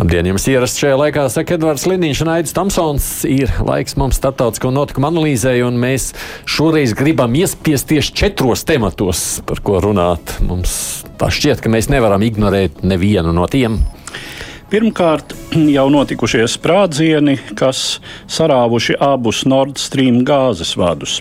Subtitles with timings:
[0.00, 3.08] Labdien, jums ierasts šajā laikā, saka Edvards Liniņš un Aits Tamsons.
[3.28, 6.06] Ir laiks mums starptautisko notikumu analīzē, un mēs
[6.48, 10.38] šoreiz gribam iespiest tieši četros tematos, par ko runāt.
[10.48, 10.72] Mums
[11.20, 13.76] tā šķiet, ka mēs nevaram ignorēt nevienu no tiem.
[14.70, 15.32] Pirmkārt,
[15.76, 17.98] jau notikušie sprādzieni, kas
[18.30, 21.16] sarāvuši abus Nord Stream gāzes vadus.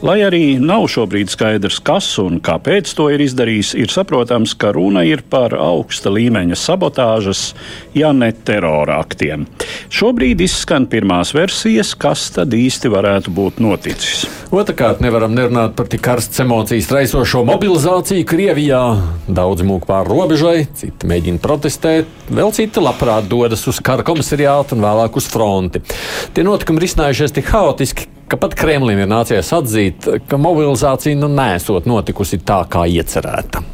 [0.00, 5.02] Lai arī nav šobrīd skaidrs, kas un kāpēc to ir izdarījis, ir saprotams, ka runa
[5.04, 7.50] ir par augsta līmeņa sabotāžas,
[7.92, 9.44] ja ne terora aktiem.
[9.92, 14.24] Šobrīd izskan pirmās versijas, kas tad īsti varētu būt noticis.
[14.54, 18.82] Otrakārt, nevaram nerunāt par tik karstas emocijas raisošo mobilizāciju Krievijā.
[19.28, 24.76] Daudz mūk pāri robežai, citi mēģina protestēt, vēl citi labi labprāt dodas uz kara komisariātu
[24.76, 25.82] un vēlāk uz fronti.
[26.34, 31.88] Tie notikumi risinājušies tik haotiski, ka pat Kremlim ir nācies atzīt, ka mobilizācija nu nesot
[31.90, 33.64] notikusi tā, kā iecerēta.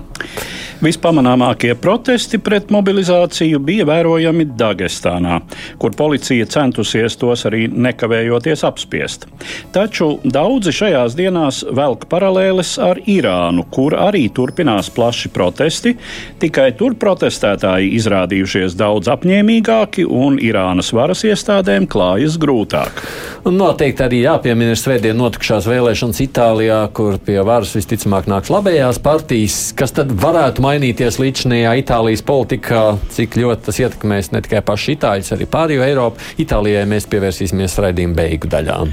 [0.80, 5.42] Vispamanāmākie protesti pret mobilizāciju bija vērojami Dagestānā,
[5.76, 9.26] kur policija centusies tos arī nekavējoties apspiest.
[9.74, 15.92] Taču daudzi šajās dienās velk paralēles ar Irānu, kur arī turpinās plaši protesti,
[16.40, 23.04] tikai tur protestētāji izrādījušies daudz apņēmīgāki un Irānas varas iestādēm klājas grūtāk.
[23.44, 29.60] Un noteikti arī jāpiemina svētdien notikušās vēlēšanas Itālijā, kur pie varas visticamāk nāks labējās partijas,
[29.76, 32.82] kas tad varētu mainīties līdzinājā Itālijas politikā,
[33.14, 36.30] cik ļoti tas ietekmēs ne tikai pašu itāļus, arī pārējo Eiropu.
[36.42, 38.92] Itālijai mēs pievērsīsimies raidījuma beigu daļām.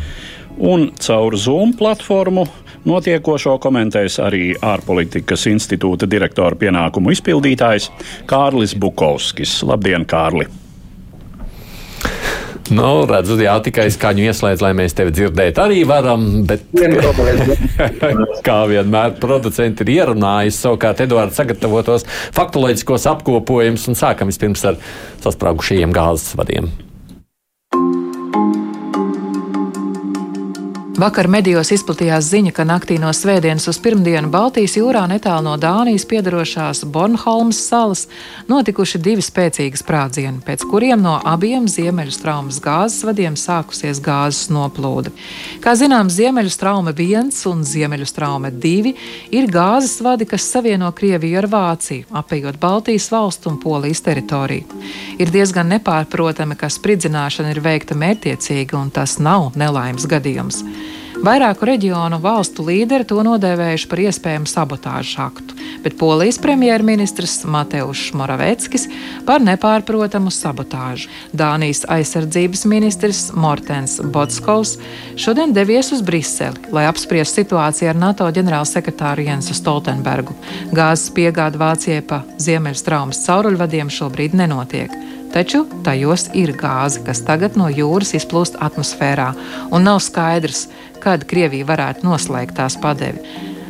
[0.58, 2.48] Un caur Zoom platformu
[2.88, 7.92] notiekošo komentēs arī ārpolitikas institūta direktora pienākumu izpildītājs
[8.30, 9.60] Kārlis Bukovskis.
[9.68, 10.67] Labdien, Kārli!
[12.74, 15.64] Nu, redzu, jā, tikai skaņu ieslēdz, lai mēs tevi dzirdētu.
[15.64, 16.66] Arī varam, bet
[18.48, 24.82] kā vienmēr producenti ir ierunājis savukārt Eduards sagatavotos faktoloģiskos apkopojumus un sākam vispirms ar
[25.24, 26.72] sasprāgušajiem gāzes vadiem.
[30.98, 36.08] Vakar medijos izplatījās ziņa, ka naktī no svētdienas uz pirmdienu Baltijas jūrā netālu no Dānijas
[36.10, 38.08] piedarošās Bornholmas salas
[38.50, 45.14] notikuši divi spēcīgi sprādzieni, pēc kuriem no abiem Ziemeļstraumas gāzes vadiem sākusies gāzes noplūde.
[45.62, 48.96] Kā zināms, Ziemeļstrauma 1 un Ziemeļstrauma 2
[49.38, 54.82] ir gāzes vadi, kas savieno Krieviju ar Vāciju, apējot Baltijas valstu un Polijas teritoriju.
[55.22, 60.66] Ir diezgan nepārprotami, ka spridzināšana ir veikta mērķiecīgi un tas nav nelaimes gadījums.
[61.18, 68.86] Vairāku reģionu valstu līderi to nodēvējuši par iespējamu sabotāžu aktu, bet polijas premjerministrs Mateušs Moraveckis
[69.26, 71.10] par nepārprotamu sabotāžu.
[71.34, 74.76] Dānijas aizsardzības ministrs Mortens Botskovs
[75.18, 80.38] šodien devies uz Briseli, lai apspriestu situāciju ar NATO ģenerālsekretāru Jensu Stoltenbergu.
[80.70, 84.94] Gāzes piegāde Vācijai pa Ziemeļstraumas cauruļvadiem šobrīd nenotiek.
[85.34, 89.34] Taču tajos ir gāze, kas tagad no jūras izplūst atmosfērā,
[89.72, 90.68] un nav skaidrs,
[91.04, 93.22] kad Krievija varētu noslēgt tās padevi.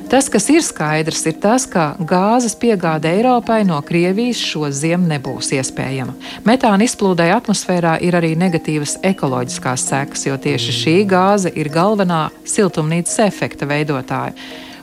[0.08, 5.50] Tas, kas ir skaidrs, ir tas, ka gāzes piegāde Eiropai no Krievijas šo ziemu nebūs
[5.58, 6.14] iespējama.
[6.48, 13.20] Metāna izplūdai atmosfērā ir arī negatīvas ekoloģiskās sekas, jo tieši šī gāze ir galvenā siltumnīcas
[13.26, 14.32] efekta veidotāja.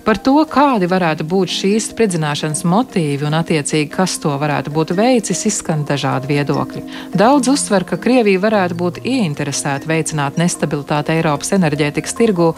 [0.05, 5.47] Par to, kādi varētu būt šīs spridzināšanas motīvi un, attiecīgi, kas to varētu būt veicis,
[5.49, 6.83] izskan dažādi viedokļi.
[7.17, 12.51] Daudz uzsver, ka Krievija varētu būt ieinteresēta veicināt nestabilitāti Eiropas enerģētikas tirgu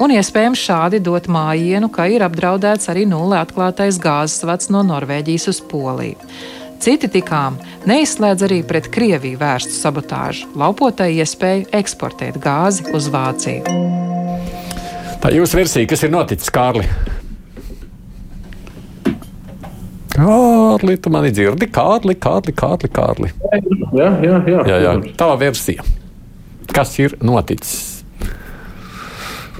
[0.00, 5.50] un, iespējams, šādi dot mājienu, ka ir apdraudēts arī nulle atklātais gāzes vads no Norvēģijas
[5.52, 6.16] uz Poliju.
[6.84, 14.23] Citi tikām neizslēdz arī pret Krieviju vērstu sabotāžu, laupotai iespēju eksportēt gāzi uz Vāciju.
[15.24, 16.84] Tā jūsu versija, kas ir noticis, Kārli?
[20.12, 21.70] Kārli, tu mani dzirdi?
[21.72, 22.90] Kārli, Kārli, Kārli.
[22.92, 23.30] Kārli.
[23.96, 24.58] Jā, jā, jā.
[24.68, 24.92] jā, jā.
[25.16, 25.86] Tava versija.
[26.76, 28.04] Kas ir noticis?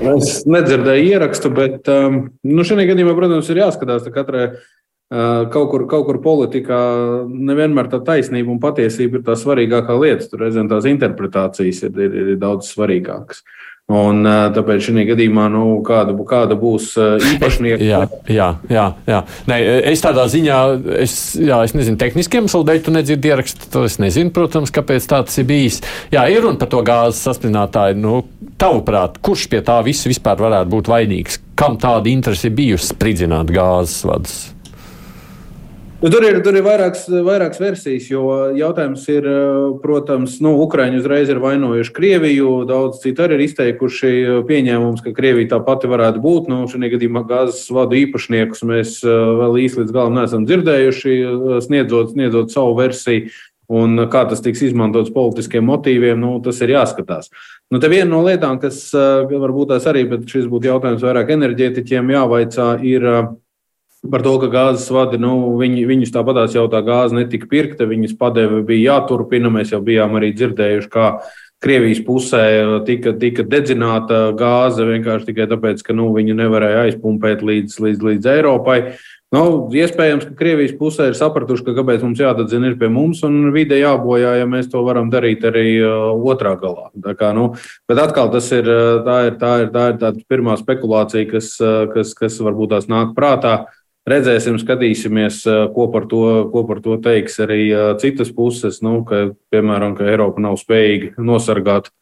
[0.04, 4.50] Es nedzirdēju ierakstu, bet um, nu, šajā gadījumā, protams, ir jāskatās katrai.
[5.14, 6.76] Uh, kaut kur, kaut kur politikā
[7.28, 10.28] nevienmēr tā taisnība un patiesība ir tā svarīgākā lieta.
[10.28, 13.40] Tur reizēm tās interpretācijas ir, ir, ir daudz svarīgākas.
[13.92, 16.94] Un, tāpēc šajā gadījumā, nu, kāda, kāda būs
[17.34, 17.84] īpašnieka?
[17.92, 17.98] jā,
[18.32, 18.84] jā, jā.
[19.04, 19.18] jā.
[19.50, 19.58] Nē,
[19.90, 20.60] es tādā ziņā,
[21.04, 23.68] es, jā, es nezinu, tehniskiem iemesliem dēļ, tu nedzirdi ierakstu.
[23.74, 25.82] To es nezinu, protams, kāpēc tā tas ir bijis.
[26.14, 28.00] Jā, ir runa par to gāzes saspringtāju.
[28.00, 28.22] Nu,
[28.56, 31.42] tavuprāt, kurš pie tā visa vispār varētu būt vainīgs?
[31.52, 34.53] Kam tāda interese ir bijusi spridzināt gāzes vadus?
[36.04, 39.24] Nu, tur ir, tur ir vairākas, vairākas versijas, jo jautājums ir,
[39.80, 42.48] protams, nu, Ukraiņi uzreiz ir vainojuši Krieviju.
[42.68, 44.10] Daudz citu arī ir izteikuši
[44.44, 46.50] pieņēmums, ka Krievija tā pati varētu būt.
[46.52, 51.14] Nu, šajā gadījumā gāzes vadu īpašniekus mēs vēl īsti līdz galam neesam dzirdējuši,
[51.64, 53.32] sniedzot, sniedzot savu versiju.
[53.72, 57.30] Un kā tas tiks izmantots politiskiem motīviem, nu, tas ir jāskatās.
[57.72, 62.12] Nu, te viena no lietām, kas varbūt tās arī, bet šis būtu jautājums vairāk enerģētiķiem
[62.12, 63.08] jāvaicā, ir
[64.10, 68.18] par to, ka gāzes vadi, nu, viņi, viņus tāpatās jau tā gāze netika pirkta, viņas
[68.20, 69.52] padeve bija jāturpina.
[69.52, 71.08] Mēs jau bijām arī dzirdējuši, kā
[71.64, 72.44] Krievijas pusē
[72.84, 78.32] tika, tika dedzināta gāze vienkārši tikai tāpēc, ka nu, viņu nevarēja aizpumpēt līdz, līdz, līdz
[78.34, 78.78] Eiropai.
[79.34, 83.48] Nu, iespējams, ka Krievijas pusē ir sapratuši, ka kāpēc mums jādadzina ir pie mums un
[83.54, 86.90] vide jābojā, ja mēs to varam darīt arī uh, otrā galā.
[87.02, 87.48] Tā kā, nu,
[87.88, 88.68] bet atkal tas ir
[89.06, 91.54] tā, ir, tā, ir, tā ir pirmā spekulācija, kas,
[91.96, 93.56] kas, kas varbūt tās nāk prātā.
[94.04, 95.42] Redzēsim, skatīsimies,
[95.72, 97.70] ko par to, ko par to teiks arī
[98.02, 98.82] citas puses.
[98.84, 101.94] Nu, ka, piemēram, ka Eiropa nav spējīga nosargāt uh,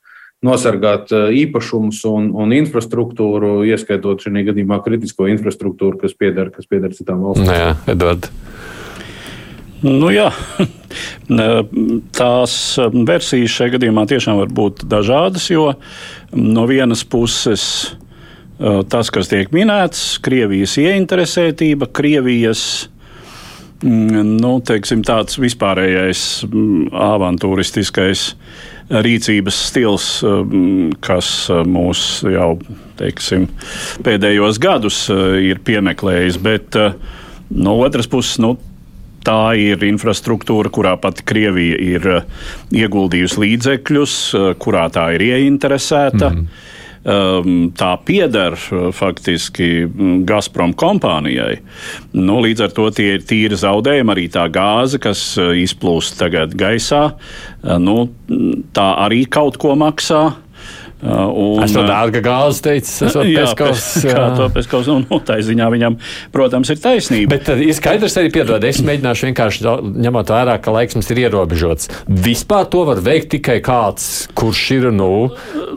[0.43, 7.23] nosargāt īpašumus un, un infrastruktūru, ieskaitot šajā gadījumā kritisko infrastruktūru, kas pieder, kas pieder citām
[7.23, 7.47] valstīm.
[7.47, 8.29] Nu jā, Edvard.
[9.83, 10.29] Nu, jā,
[12.19, 12.57] tās
[13.07, 15.73] versijas šajā gadījumā tiešām var būt dažādas, jo
[16.35, 17.99] no vienas puses eh,
[18.63, 22.65] tas, kas tiek minēts, Krievijas ieinteresētība, Krievijas
[23.83, 28.27] mm, nu, teiksim, tāds vispārējais mm, avantūristiskais
[28.93, 32.57] rīcības stils, um, kas uh, mūs jau
[33.01, 33.49] teiksim,
[34.05, 36.39] pēdējos gadus ir piemeklējis.
[36.43, 36.77] Bet
[37.51, 38.55] no otras puses, nu,
[39.27, 42.09] tā ir infrastruktūra, kurā pat Krievija ir
[42.75, 44.15] ieguldījusi līdzekļus,
[44.63, 46.31] kurā tā ir ieinteresēta.
[46.31, 46.47] Mm.
[46.47, 46.71] Um,
[47.03, 48.55] tā pieder
[48.95, 49.89] faktiski
[50.29, 51.57] Gazprom kompānijai.
[52.15, 54.15] Nu, līdz ar to tie ir tīri zaudējumi.
[54.15, 57.17] Arī tā gāze, kas izplūst tagad gaisā,
[57.83, 57.97] nu,
[58.77, 60.25] tā arī kaut ko maksā.
[61.03, 63.87] Un, es to dārga gāzi teicu, es esmu Peskovs.
[64.07, 65.97] Kā to Peskovs, un nu, tā ziņā viņam,
[66.35, 67.35] protams, ir taisnība.
[67.35, 69.75] Bet ir skaidrs arī, piedod, es mēģināšu vienkārši
[70.07, 71.91] ņemot vērā, ka laiks mums ir ierobežots.
[72.07, 75.11] Vispār to var veikt tikai kāds, kurš ir, nu,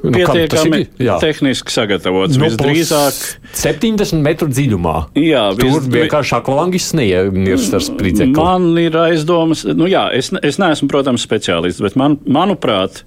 [0.04, 0.84] nu pietiekami
[1.24, 2.38] tehniski sagatavots.
[2.38, 3.18] Nu, visdrīzāk
[3.58, 4.96] 70 metru dziļumā.
[5.18, 5.90] Jā, tur vis...
[5.96, 8.38] vienkārši akvalangis sniegts ar spridzekli.
[8.38, 13.02] Man ir aizdomas, nu jā, es, es neesmu, protams, speciālists, bet man, manuprāt,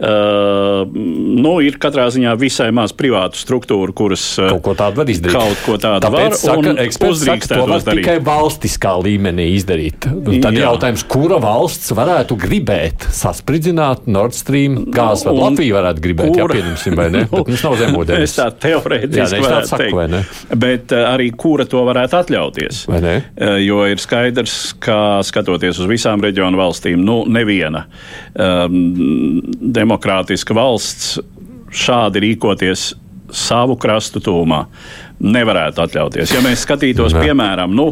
[0.00, 5.12] uh, nu, ir katrā ziņā visai maz privātu struktūru, kuras uh, kaut ko tādu var
[5.12, 5.36] izdarīt.
[5.36, 8.02] Kaut ko tādu Tāpēc, var eksperts saka, to var darīt.
[8.02, 10.08] tikai valstiskā līmenī izdarīt.
[10.08, 10.64] Un tad jā.
[10.66, 16.46] jautājums, kura valsts varētu gribēt saspridzināt Nord Stream gāzi, vai Latvija varētu gribēt, kura?
[16.46, 17.24] jā, pieņemsim, vai ne?
[17.30, 18.24] Bet mums nav zemūdens.
[18.28, 20.12] Es tā teorētiski jā, varētu saku, teikt.
[20.12, 20.58] Ne?
[20.60, 22.82] Bet uh, arī kura to varētu atļauties.
[22.90, 23.16] Vai ne?
[23.38, 27.86] Uh, jo ir skaidrs, ka skatoties uz visām reģionu valstīm, nu neviena
[28.34, 28.78] um,
[29.78, 31.18] demokrātiska valsts
[31.70, 32.90] šādi rīkoties
[33.34, 34.62] savu krastu tūmā
[35.20, 36.32] nevarētu atļauties.
[36.32, 37.26] Ja mēs skatītos, Nē.
[37.26, 37.90] piemēram, nu,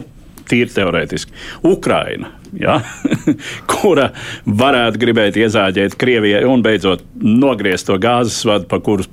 [0.49, 1.35] tīri teorētiski,
[1.69, 2.81] Ukraina, ja,
[3.73, 4.11] kura
[4.47, 9.07] varētu gribēt iezāģēt Krievijai un beidzot nogriezt to gāzes vadu, pa kuru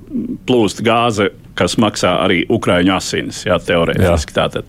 [0.46, 3.42] plūst gāze kas maksā arī Ukrāņu asinis.
[3.46, 4.68] Jā, teorētiski tā tad.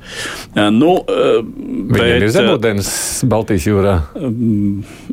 [0.74, 2.90] Nu, bet, ir zemūdens
[3.30, 3.96] Baltijas jūrā.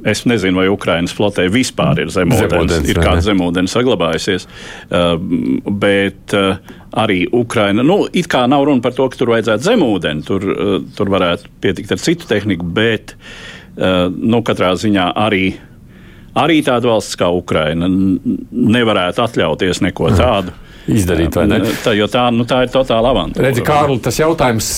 [0.09, 2.53] Es nezinu, vai Ukraiņas flotē vispār ir zemūdens.
[2.53, 4.49] zemūdens ir kāda zemūdens saglabājusies.
[5.83, 6.37] Bet
[6.93, 10.45] arī Ukraina, nu, it kā nav runa par to, ka tur vajadzētu zemūdeni, tur,
[10.97, 13.17] tur varētu pietikt ar citu tehniku, bet
[13.77, 15.47] nu, katrā ziņā arī
[16.39, 20.55] arī tāda valsts kā Ukraina nevarētu atļauties neko tādu
[20.91, 21.61] izdarīt, vai ne?
[21.85, 23.49] Tā, tā, nu, tā ir totāla avantūra.
[23.49, 24.73] Redzi, Kārli, tas jautājums.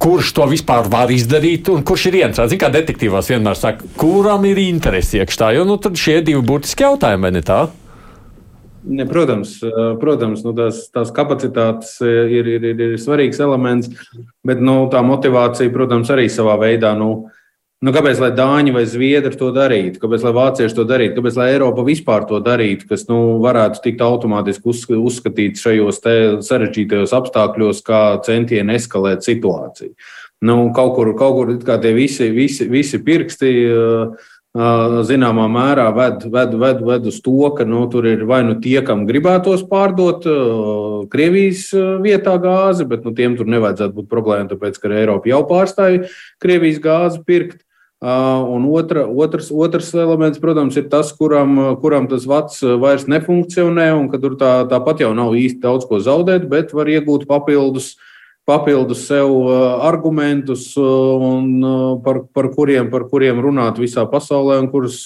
[0.00, 2.54] Kurš to vispār var izdarīt, un kurš ir interesants?
[2.54, 7.26] Ziniet, kā detektīvās vienmēr saka, kuram ir interesi iekšā, jo nu, šie divi būtiski jautājumi,
[7.26, 7.58] vai ne tā?
[8.88, 9.58] Ne, protams,
[10.00, 13.92] protams nu, tās, tās kapacitātes ir, ir, ir, ir svarīgs elements,
[14.40, 16.94] bet nu, tā motivācija, protams, arī savā veidā.
[16.96, 17.39] Nu, uh,
[17.80, 20.02] Nu, kāpēc lai Dāņi vai Zviedri to darītu?
[20.02, 21.14] Kāpēc lai Vācieši to darītu?
[21.16, 24.68] Kāpēc lai Eiropa vispār to darītu, kas nu, varētu tikt automātiski
[25.00, 26.02] uzskatīts šajos
[26.44, 29.94] sarežģītajos apstākļos, kā centieni eskalēt situāciju?
[30.44, 33.54] Nu, kaut kur, kaut kur tie visi, visi, visi pirksti.
[34.50, 38.80] Zināmā mērā ved, ved, ved, ved uz to, ka nu, tur ir vai nu tie,
[38.82, 41.68] kam gribētos pārdot uh, Krievijas
[42.02, 46.10] vietā gāzi, bet nu, tiem tur nevajadzētu būt problēma, tāpēc ka Eiropa jau pārstāja
[46.42, 47.62] Krievijas gāzi pirkt.
[48.00, 54.06] Un otra, otrs, otrs elements, protams, ir tas, kuram, kuram tas vats vairs nefunkcionē, un
[54.08, 57.98] ka tur tā, tāpat jau nav īsti daudz ko zaudēt, bet var iegūt papildus,
[58.50, 59.30] papildus sev
[59.86, 61.62] argumentus, un,
[62.04, 65.04] par, par, kuriem, par kuriem runāt visā pasaulē un kurus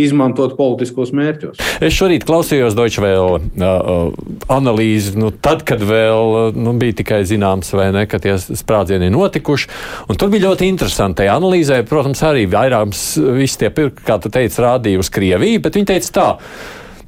[0.00, 1.60] izmantot politiskos mērķos.
[1.84, 4.16] Es šorīt klausījos Deutsche Welle uh,
[4.52, 9.14] analīzi, nu, tad, kad vēl nu, bija tikai zināms, vai ne, ka tie sprādzieni ir
[9.14, 9.70] notikuši.
[10.18, 11.22] Tur bija ļoti interesanti.
[11.22, 13.04] Tajā analīzē, protams, arī vairākums
[13.38, 16.28] visi tie pirki, kā tu teici, rādīja uz Krieviju, bet viņi teica tā.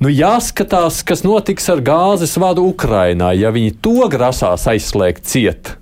[0.01, 5.75] Nu, jāskatās, kas notiks ar gāzes vadu Ukrainā, ja viņi to grasās aizslēgt ciet.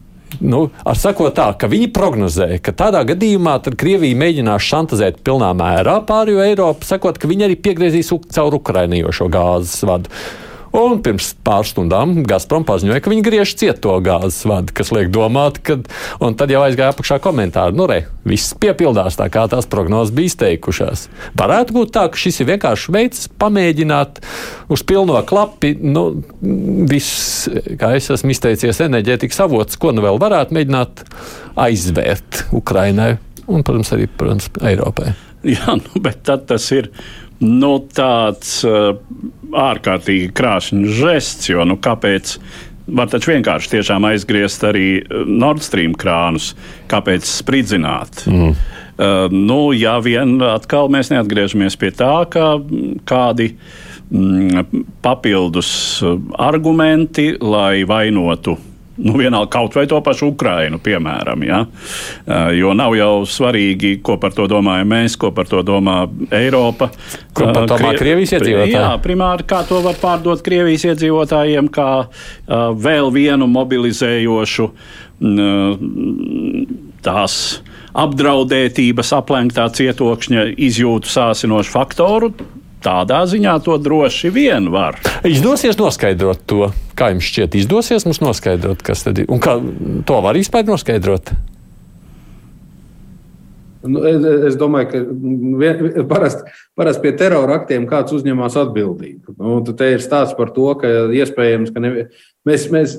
[0.43, 6.01] Nu, ar sakot tā, ka viņi prognozē, ka tādā gadījumā Krievija mēģinās šantazēt pilnā mērā
[6.09, 10.11] pārējo Eiropu, sakot, ka viņi arī piegriezīs caur Ukrainījošo gāzes vadu.
[10.79, 15.11] Un pirms pāris stundām Gazprom paziņoja, ka viņi griež ciet to gāzes vadu, kas liek
[15.15, 15.81] domāt, ka.
[16.39, 21.07] Tad jau aizgāja apakšā komentāri, nu, re, viss piepildās tā, kā tās prognozes bija izteikušās.
[21.39, 24.21] Varētu būt tā, ka šis ir vienkārši veids pamēģināt
[24.71, 26.05] uz pilno klapi, nu,
[26.91, 27.49] viss,
[27.81, 31.07] kā es esmu izteicies, enerģētikas avots, ko nu vēl varētu mēģināt
[31.59, 33.17] aizvērt Ukrainai
[33.49, 35.15] un, protams, arī protams, Eiropai.
[35.55, 36.91] Jā, nu, bet tad tas ir
[37.45, 38.97] nu, tāds uh,
[39.55, 42.39] ārkārtīgi krāšņs žests, jo nu, kāpēc?
[42.89, 46.55] Var taču vienkārši tiešām aizgriezt arī uh, Nord Stream krānus,
[46.91, 48.25] kāpēc spridzināt.
[48.31, 48.55] Mm.
[48.99, 52.57] Uh, nu, ja vien atkal mēs neatgriežamies pie tā, ka
[53.07, 53.53] kādi
[54.11, 55.71] mm, papildus
[56.49, 58.57] argumenti, lai vainotu
[58.99, 61.45] nu, vienalga kaut vai to pašu Ukrainu, piemēram.
[61.47, 61.61] Ja?
[62.55, 66.01] Jo nav jau svarīgi, ko par to domājam mēs, ko par to domā
[66.35, 66.91] Eiropa.
[67.33, 68.03] Ko par to domā Krie...
[68.03, 68.75] Krievijas iedzīvotāji?
[68.75, 74.75] Jā, primāri, kā to var pārdot Krievijas iedzīvotājiem, kā uh, vēl vienu mobilizējošu uh,
[77.07, 77.41] tās
[77.99, 82.33] apdraudētības, aplenktā cietokšņa izjūtu sāsinošu faktoru.
[82.85, 84.99] Tādā ziņā to droši vien var.
[85.27, 89.57] Izdosies noskaidrot to, kā jums šķiet, izdosies mums noskaidrot, kas tad ir un kā
[90.07, 91.33] to var vispār noskaidrot.
[93.89, 99.37] Nu, es, es domāju, ka parasti parast pie terora aktiem kāds uzņemas atbildību.
[99.39, 101.93] Nu, te ir stāsts par to, ka iespējams, ka ne,
[102.49, 102.97] mēs, mēs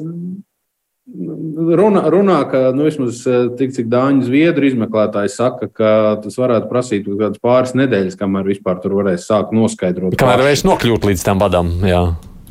[1.70, 5.92] Runā, runā, ka nu, vismaz eh, tik cik dāņu zviedru izmeklētāji saka, ka
[6.24, 7.10] tas varētu prasīt
[7.44, 10.18] pāris nedēļas, kamēr vispār tur varēs sākt noskaidrot.
[10.20, 11.72] Kamēr varēs nokļūt līdz tam vadam.
[11.86, 12.04] Jā.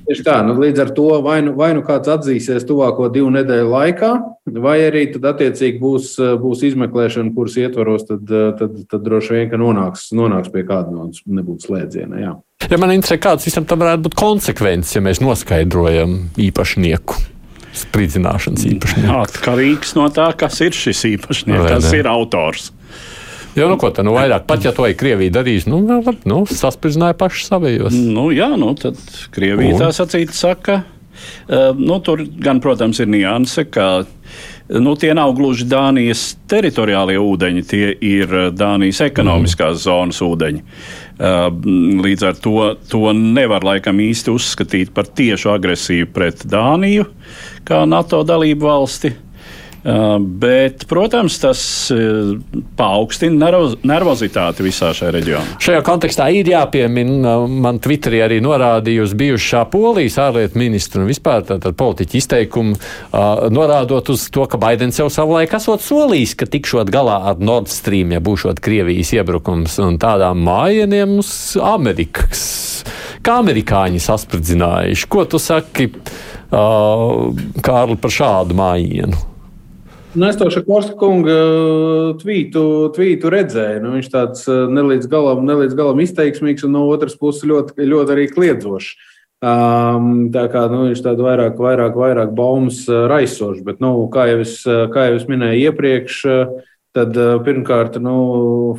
[0.08, 3.68] Tieši tā, nu, līdz ar to vai nu, vai nu kāds atzīsies tuvāko divu nedēļu
[3.68, 4.12] laikā,
[4.64, 9.36] vai arī tad attiecīgi būs, eh, būs izmeklēšana, kuras ietvaros, tad, eh, tad, tad droši
[9.36, 12.22] vien nonāks, nonāks pie kāda no nebūtu slēdziena.
[12.24, 12.36] Jā.
[12.68, 17.37] Ja man interesē, kāds visam tam varētu būt konsekvences, ja mēs noskaidrojam īpašnieku
[17.76, 19.14] spridzināšanas īpašnieks.
[19.18, 22.72] Atkarīgs no tā, kas ir šis īpašnieks, kas ir autors.
[23.58, 26.44] Jo, nu, ko tā nu vairāk, pat ja to ir Krievija darījis, nu, labi, nu
[26.46, 27.96] saspridzināja paši savējos.
[28.12, 29.00] Nu, jā, nu, tad
[29.34, 29.82] Krievija Un?
[29.82, 30.82] tā sacīt saka.
[31.48, 34.04] Uh, nu, tur gan, protams, ir nianse, ka
[34.68, 39.82] nu, tie nav gluži Dānijas teritoriālie ūdeņi, tie ir Dānijas ekonomiskās mm.
[39.82, 40.62] zonas ūdeņi.
[41.18, 41.48] Uh,
[42.04, 42.54] līdz ar to,
[42.86, 47.08] to nevar laikam īsti uzskatīt par tiešu agresiju pret Dāniju
[47.68, 49.14] kā NATO dalību valsti.
[49.78, 51.60] Uh, bet, protams, tas
[51.94, 52.32] uh,
[52.76, 55.58] paaugstina nervoz, nervozitāti visā šajā reģionā.
[55.62, 61.08] Šajā kontekstā ir jāpiemina, uh, man Twitterī arī norādīja uz bijušā polijas ārlietu ministru un
[61.08, 62.74] vispār tātad politiķu izteikumu,
[63.54, 68.10] norādot uz to, ka Baidens jau savulaik esot solījis, ka tikšot galā ar Nord Stream,
[68.12, 71.30] ja būšot Krievijas iebrukums un tādām mājieniem uz
[71.62, 72.42] Amerikas.
[73.22, 75.08] Kā amerikāņi saspridzinājuši?
[75.10, 75.92] Ko tu saki?
[76.52, 79.18] Uh, Kārli, par šādu mājienu?
[80.14, 81.36] Nu, es to Šakorska kunga
[82.18, 82.62] tvītu,
[82.96, 83.82] tvītu redzēju.
[83.84, 88.26] Nu, viņš tāds nelīdz galam, nelīdz galam izteiksmīgs un no otras puses ļoti, ļoti arī
[88.32, 88.96] kliedzošs.
[89.38, 94.40] Um, tā kā nu, viņš tādu vairāk, vairāk, vairāk baumas raisošs, bet, nu, kā, jau
[94.42, 96.56] es, kā jau es minēju iepriekš, uh,
[96.96, 98.16] tad eh, pirmkārt, nu,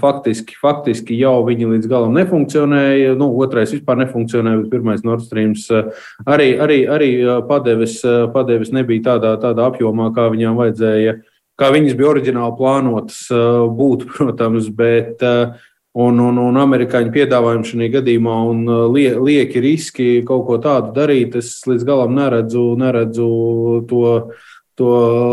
[0.02, 3.16] faktiski, faktiski jau viņi līdz galam nefunkcionēja.
[3.20, 8.00] Nu, otrais vispār nefunkcionēja, bet pirmais Nord Stream eh, arī, arī, arī eh, padevis,
[8.34, 11.20] padevis nebija tādā, tādā apjomā, kā viņām vajadzēja,
[11.60, 13.26] kā viņas bija oriģināli plānotas
[13.80, 15.26] būt, protams, bet.
[16.00, 18.60] Un, un, un amerikāņu piedāvājumu šajā gadījumā un
[18.94, 23.26] lie, lieki riski kaut ko tādu darīt, es līdz galam neredzu, neredzu
[23.90, 24.04] to
[24.80, 24.90] to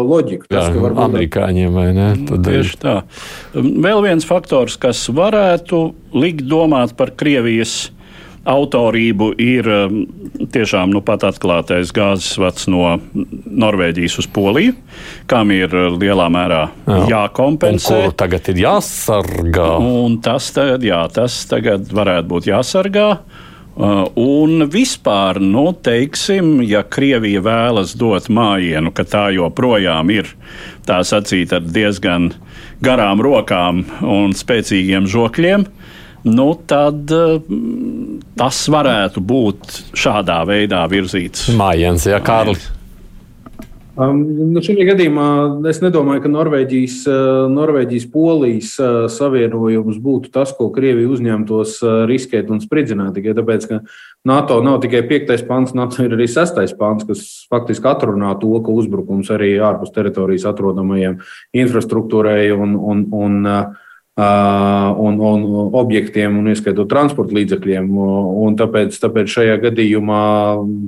[0.06, 0.48] loģiku.
[0.50, 1.02] Tas, Jā, varbūt...
[1.06, 2.08] Amerikāņiem vai ne?
[2.28, 2.96] Tad Tieši tā.
[3.54, 5.82] Vēl viens faktors, kas varētu
[6.16, 7.86] likt domāt par Krievijas
[8.46, 9.96] autorību, ir um,
[10.54, 14.76] tiešām nu, pat atklātais gāzes vats no Norvēģijas uz Poliju,
[15.30, 17.00] kam ir uh, lielā mērā jā.
[17.10, 18.04] jākompensē.
[18.04, 19.72] Kuru tagad ir jāsargā?
[19.82, 23.08] Un tas tagad, jā, tas tagad varētu būt jāsargā.
[23.16, 23.42] Uh,
[23.76, 30.30] un vispār, nu, teiksim, ja Krievija vēlas dot mājienu, ka tā joprojām ir
[30.88, 32.30] tā sacīt ar diezgan
[32.84, 35.66] garām rokām un spēcīgiem žokļiem,
[36.26, 37.36] nu, tad uh,
[38.38, 41.50] tas varētu būt šādā veidā virzīts.
[41.56, 42.70] Mājiens, ja Kārlis.
[43.96, 44.18] Um,
[44.52, 45.26] nu šajā gadījumā
[45.70, 51.94] es nedomāju, ka Norvēģijas, uh, Norvēģijas polijas uh, savienojums būtu tas, ko Krievija uzņemtos uh,
[52.10, 53.14] riskēt un spridzināt.
[53.16, 53.78] Tikai tāpēc, ka
[54.28, 58.74] NATO nav tikai piektais pants, NATO ir arī sestais pants, kas faktiski atrunā to, ka
[58.82, 61.16] uzbrukums arī ārpus teritorijas atrodamajiem
[61.56, 63.85] infrastruktūrai un, un, un uh,
[64.16, 67.90] un, un objektiem, un ieskaitot transporta līdzekļiem.
[68.46, 70.22] Un tāpēc, tāpēc šajā gadījumā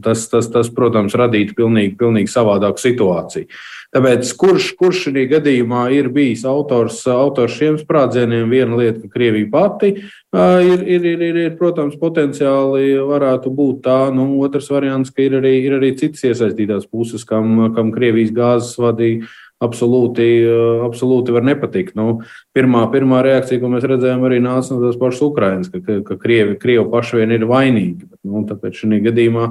[0.04, 3.50] tas, tas, tas, protams, radītu pilnīgi, pilnīgi savādāku situāciju.
[3.92, 9.48] Tāpēc, kurš, kurš šī gadījumā ir bijis autors, autors šiem sprādzieniem, viena lieta, ka Krievija
[9.52, 13.98] pati ir, ir, ir, ir, ir protams, potenciāli varētu būt tā.
[14.12, 18.76] Nu, otrs variants, ka ir arī, ir arī citas iesaistītās puses, kam, kam Krievijas gāzes
[18.80, 19.28] vadīja
[19.64, 21.96] absolūti, eh, absolūti var nepatikt.
[21.98, 22.20] Nu,
[22.56, 26.18] pirmā, pirmā reakcija, ko mēs redzējām, arī nāca no tās pašas Ukrainas, ka, ka, ka
[26.20, 28.06] Krievi, Krievi paši vien ir vainīgi.
[28.06, 29.48] Bet, nu, tāpēc šī gadījumā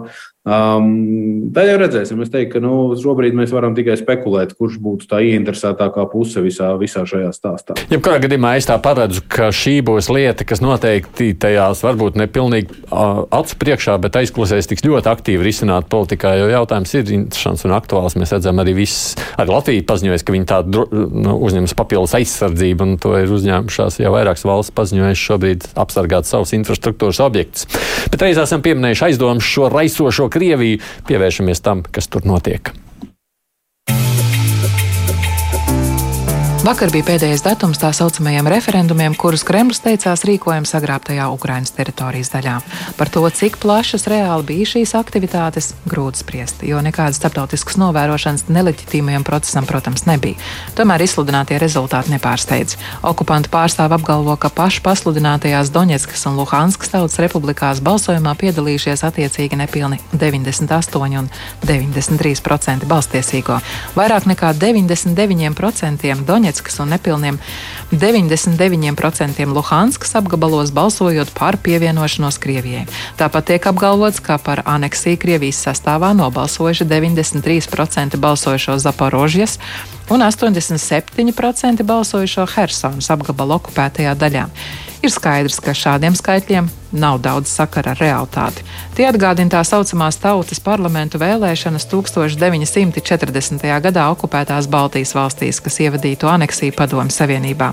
[0.48, 2.22] Um, tad jau redzēsim.
[2.24, 6.70] Es teiktu, ka nu, šobrīd mēs varam tikai spekulēt, kurš būtu tā ieinteresētākā puse visā,
[6.80, 7.76] visā šajā stāstā.
[7.92, 13.26] Jebkurā gadījumā es tā paredzu, ka šī būs lieta, kas noteikti tajās varbūt nepilnīgi uh,
[13.36, 18.16] acu priekšā, bet aizklausēs tiks ļoti aktīvi risināt politikā, jo jautājums ir interesants un aktuāls.
[18.16, 22.96] Mēs redzam, arī, viss, arī Latvija paziņojas, ka viņi tādu nu, uzņems papildus aizsardzību, un
[23.04, 27.68] to ir uzņēmušās jau vairākas valsts paziņojušas šobrīd apsargāt savus infrastruktūras objektus.
[28.08, 32.74] Bet reiz esam pieminējuši aizdomu šo raisošo Krieviju, pievēršamies tam, kas tur notiek.
[36.68, 42.56] Vakar bija pēdējais datums tā saucamajiem referendumiem, kurus Kremlis teicās rīkojams sagrābtajā Ukrainas teritorijas daļā.
[42.98, 49.24] Par to, cik plašas reāli bija šīs aktivitātes, grūti spriest, jo nekādas starptautiskas novērošanas neleģitīmajam
[49.24, 50.36] procesam, protams, nebija.
[50.76, 52.76] Tomēr izsludinātie rezultāti nepārsteidz.
[53.08, 60.02] Okupantu pārstāvi apgalvo, ka paši pasludinātajās Doņetskas un Luhanskas tautas republikās balsojumā piedalījušies attiecīgi nepilni
[60.12, 61.32] 98 un
[61.64, 63.64] 93% balstiesīgo.
[63.96, 67.40] Vairāk nekā 99% Doņetskas Donetskas un nepilniem
[67.92, 72.88] 99% Luhanskas apgabalos balsojot par pievienošanos Krievijai.
[73.18, 79.60] Tāpat tiek apgalvots, ka par aneksiju Krievijas sastāvā nobalsojuši 93% balsojušo Zaporožjas
[80.10, 84.48] un 87% balsojušo Helsonas apgabala okupētajā daļā.
[85.08, 88.64] Ir skaidrs, ka šādiem skaitļiem nav daudz sakara ar realitāti.
[88.96, 93.64] Tie atgādina tā saucamās tautas parlamentu vēlēšanas 1940.
[93.86, 97.70] gadā okupētās Baltijas valstīs, kas ievadītu aneksiju Padomu Savienībā.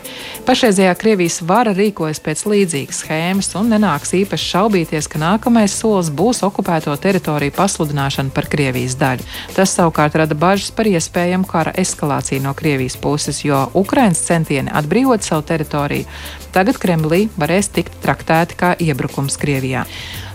[0.47, 6.45] Pašreizējā Krievijas vara rīkojas pēc līdzīgas schēmas un nenāks īpaši šaubīties, ka nākamais solis būs
[6.47, 9.27] okupēto teritoriju pasludināšana par Krievijas daļu.
[9.59, 15.27] Tas savukārt rada bažas par iespējamu kara eskalāciju no Krievijas puses, jo Ukrainas centieni atbrīvot
[15.27, 16.07] savu teritoriju
[16.55, 19.85] tagad Kremlī varēs tikt traktēti kā iebrukums Krievijā.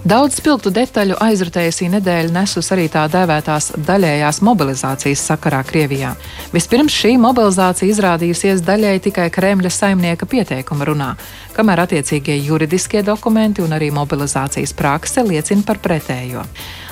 [0.08, 6.14] Daudz spilgtu detaļu aizrutējusī nedēļa nesus arī tā dēvētās daļējās mobilizācijas sakarā Krievijā.
[6.54, 11.10] Vispirms šī mobilizācija izrādījusies daļēji tikai Kremļa saimnieka pieteikuma runā,
[11.58, 16.48] kamēr attiecīgie juridiskie dokumenti un arī mobilizācijas prakse liecina par pretējo.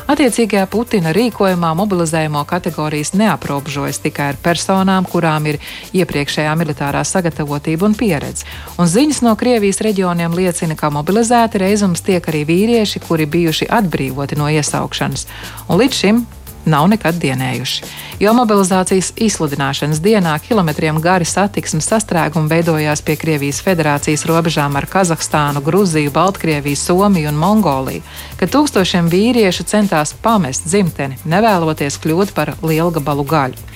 [0.07, 5.57] Attiecīgajā Putina rīkojumā mobilizējumu kategorijas neaprobežojas tikai ar personām, kurām ir
[5.99, 8.47] iepriekšējā militārā sagatavotība un pieredze.
[8.79, 14.39] Un ziņas no Krievijas reģioniem liecina, ka mobilizēti reizums tiek arī vīrieši, kuri bijuši atbrīvoti
[14.39, 15.27] no iesaukšanas.
[15.67, 16.23] Un līdz šim
[16.67, 17.87] nav nekad dienējuši.
[18.19, 25.61] Jo mobilizācijas izsludināšanas dienā kilometriem gari satiksmes sastrēgumi veidojās pie Krievijas federācijas robežām ar Kazahstānu,
[25.65, 28.03] Gruziju, Baltkrieviju, Somiju un Mongoliju,
[28.39, 33.67] kad tūkstošiem vīriešu centās pamest dzimteni, nevēloties kļūt par lielgabalu gaļu.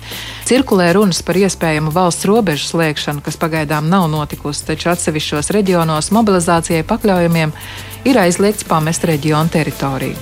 [0.46, 6.84] Cirkulē runas par iespējamu valsts robežu slēgšanu, kas pagaidām nav notikusi, taču atsevišķos reģionos mobilizācijai
[6.90, 7.54] pakļaujamiem
[8.10, 10.18] ir aizliegts pamest reģionu teritoriju.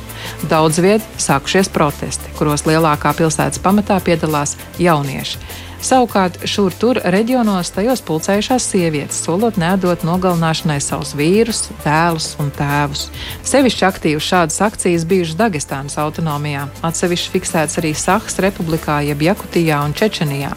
[0.50, 5.42] Daudz viet sākušies protesti, kuros lielākā pilsētas pamatā piedalās jaunieši.
[5.80, 13.06] Savukārt šur tur reģionos tajos pulcējušās sievietes, solot neatdot nogalināšanai savus vīrus, dēlus un tēvus.
[13.48, 19.96] Sevišķi aktīvi šādas akcijas bijušas Dagestānas autonomijā, atsevišķi fiksēts arī Sahas republikā, jeb Jakutijā un
[19.96, 20.52] Čečenijā.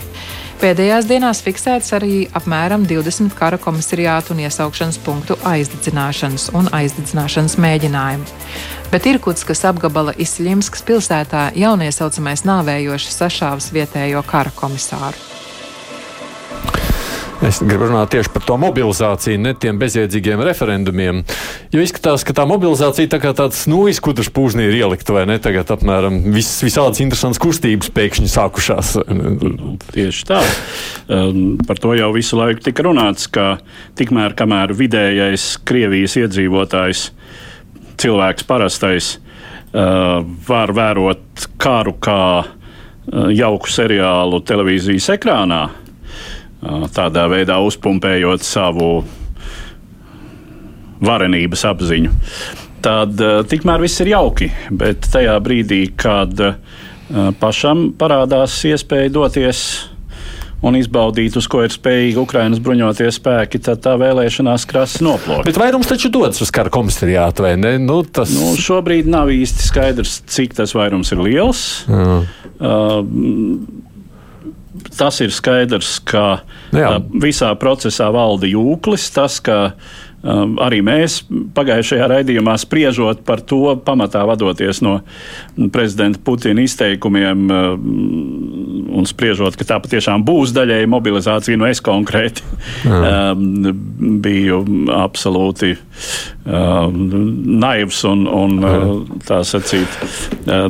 [0.63, 8.29] Pēdējās dienās fiksēts arī apmēram 20 kara komisariātu un iesaukšanas punktu aizdedzināšanas un aizdedzināšanas mēģinājumu.
[8.93, 15.19] Bet Irkutskas apgabala Isļimskas pilsētā jauniesaucamais nāvējoši sašāvis vietējo kara komisāru.
[17.43, 21.25] Es gribu runāt tieši par to mobilizāciju, ne tiem bezjēdzīgiem referendumiem.
[21.75, 25.41] Jo izskatās, ka tā mobilizācija tā kā tāds nūjas kudrs pūžnī ir ielikta, vai ne?
[25.43, 28.93] Tagad apmēram vis, visādas interesantas kustības pēkšņi sākušās.
[29.91, 30.39] Tieši tā.
[31.11, 33.57] Um, par to jau visu laiku tika runāts, ka
[33.99, 37.09] tikmēr, kamēr vidējais Krievijas iedzīvotājs,
[37.99, 45.65] cilvēks parastais, uh, var vērot karu kā uh, jauku seriālu televīzijas ekrānā,
[46.95, 48.91] tādā veidā uzpumpējot savu
[51.03, 52.13] varenības apziņu.
[52.83, 56.39] Tad tikmēr viss ir jauki, bet tajā brīdī, kad
[57.43, 59.65] pašam parādās iespēja doties
[60.63, 65.47] un izbaudīt, uz ko ir spējīgi Ukraiņas bruņoties spēki, tad tā vēlēšanās krasi noplūst.
[65.49, 67.75] Bet vairums taču dodas uz kara komisariātu, vai ne?
[67.83, 68.31] Nu, tas...
[68.39, 71.65] nu, šobrīd nav īsti skaidrs, cik tas vairums ir liels.
[71.91, 72.29] Mm.
[72.63, 73.91] Uh,
[74.97, 76.43] tas ir skaidrs, ka
[76.75, 76.97] Jā.
[77.23, 79.09] visā procesā valda jūklis.
[79.15, 79.75] Tas, ka
[80.23, 81.23] arī mēs
[81.57, 85.01] pagājušajā raidījumā spriežot par to, pamatā vadoties no
[85.75, 87.89] prezidenta Putina izteikumiem um,
[88.93, 92.45] un spriežot, ka tā patiešām būs daļēji mobilizācija, no es konkrēti
[92.87, 93.67] um,
[94.23, 94.63] biju
[94.95, 97.03] absolūti um,
[97.63, 98.95] naivs un, un uh,
[99.27, 99.99] tā sacīt,
[100.47, 100.69] uh,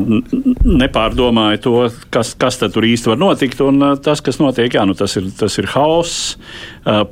[0.64, 1.76] nepārdomāju to,
[2.14, 3.60] kas, kas tur īsti var notikt.
[3.64, 6.38] Un uh, tas, kas notiek, jā, nu, tas ir, tas ir hauss.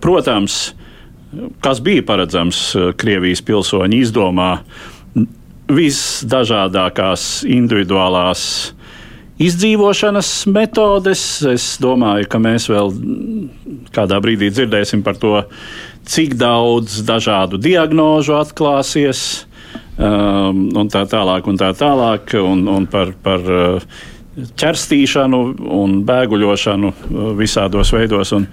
[0.01, 0.71] Protams,
[1.61, 4.51] kas bija paredzams eh, Krievijas pilsoņu izdomā,
[5.71, 8.43] visdažādākās individuālās
[9.41, 11.23] izdzīvošanas metodes.
[11.47, 12.91] Es domāju, ka mēs vēl
[13.95, 15.37] kādā brīdī dzirdēsim par to,
[16.11, 19.47] cik daudz dažādu diagnožu atklāsies.
[20.01, 23.99] Um, un tā tālāk, un tā tālāk, un, un par, par uh,
[24.39, 25.41] ķerstīšanu
[25.75, 28.47] un bēguļošanu uh, visādos veidos un,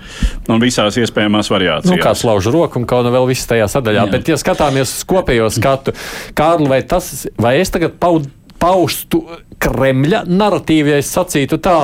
[0.49, 1.93] un visās iespējamās variācijās.
[1.93, 4.05] Nu, kāds lauž roku un kaut kā vēl viss tajā sadaļā.
[4.07, 4.11] Jā.
[4.17, 5.93] Bet, ja skatāmies uz kopējo skatu,
[6.37, 8.27] Kārli, vai, tas, vai es tagad paud,
[8.61, 9.23] paustu
[9.61, 11.77] Kremļa narratīvu, ja es sacītu tā,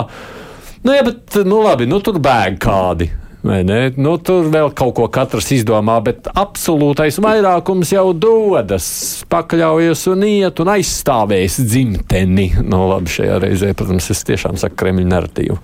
[0.84, 3.12] nu, jā, bet, nu, labi, nu, tur bēg kādi.
[3.44, 8.86] Nu, tur vēl kaut ko katrs izdomā, bet absolūtais vairākums jau dodas,
[9.32, 12.54] pakļaujas un iet un aizstāvēs dzimteni.
[12.64, 15.60] Nu, labi, šajā reizē, protams, es tiešām saku Kremļa narratīvu.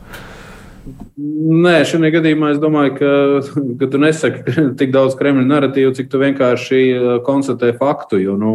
[1.19, 3.09] Nē, šajā gadījumā es domāju, ka,
[3.81, 8.21] ka tu nesaki tik daudz Kremļa narratīvu, cik tu vienkārši uh, konstatē faktu.
[8.23, 8.53] Jo, nu,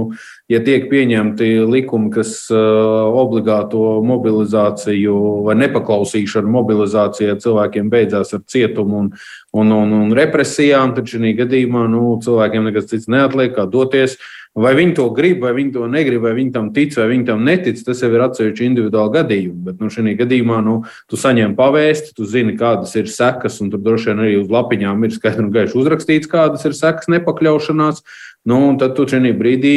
[0.49, 5.17] ja tiek pieņemti likumi, kas uh, obligāto mobilizāciju
[5.49, 9.11] vai nepaklausīšanu mobilizācijai cilvēkiem beidzās ar cietumu un,
[9.53, 14.17] un, un, un represijām, tad šajā gadījumā nu, cilvēkiem nekas cits neatliek, kā doties.
[14.17, 17.25] Uh, Vai viņi to grib, vai viņi to negrib, vai viņi tam tic, vai viņi
[17.27, 19.63] tam netic, tas jau ir atsevišķi individuāli gadījumi.
[19.67, 20.77] Bet nu, šajā gadījumā nu,
[21.11, 25.03] tu saņem pavēsti, tu zini, kādas ir sekas, un tur droši vien arī uz lapiņām
[25.09, 28.05] ir skaidri un gaiši uzrakstīts, kādas ir sekas nepakļaušanās.
[28.47, 29.75] Nu, tad tu šajā brīdī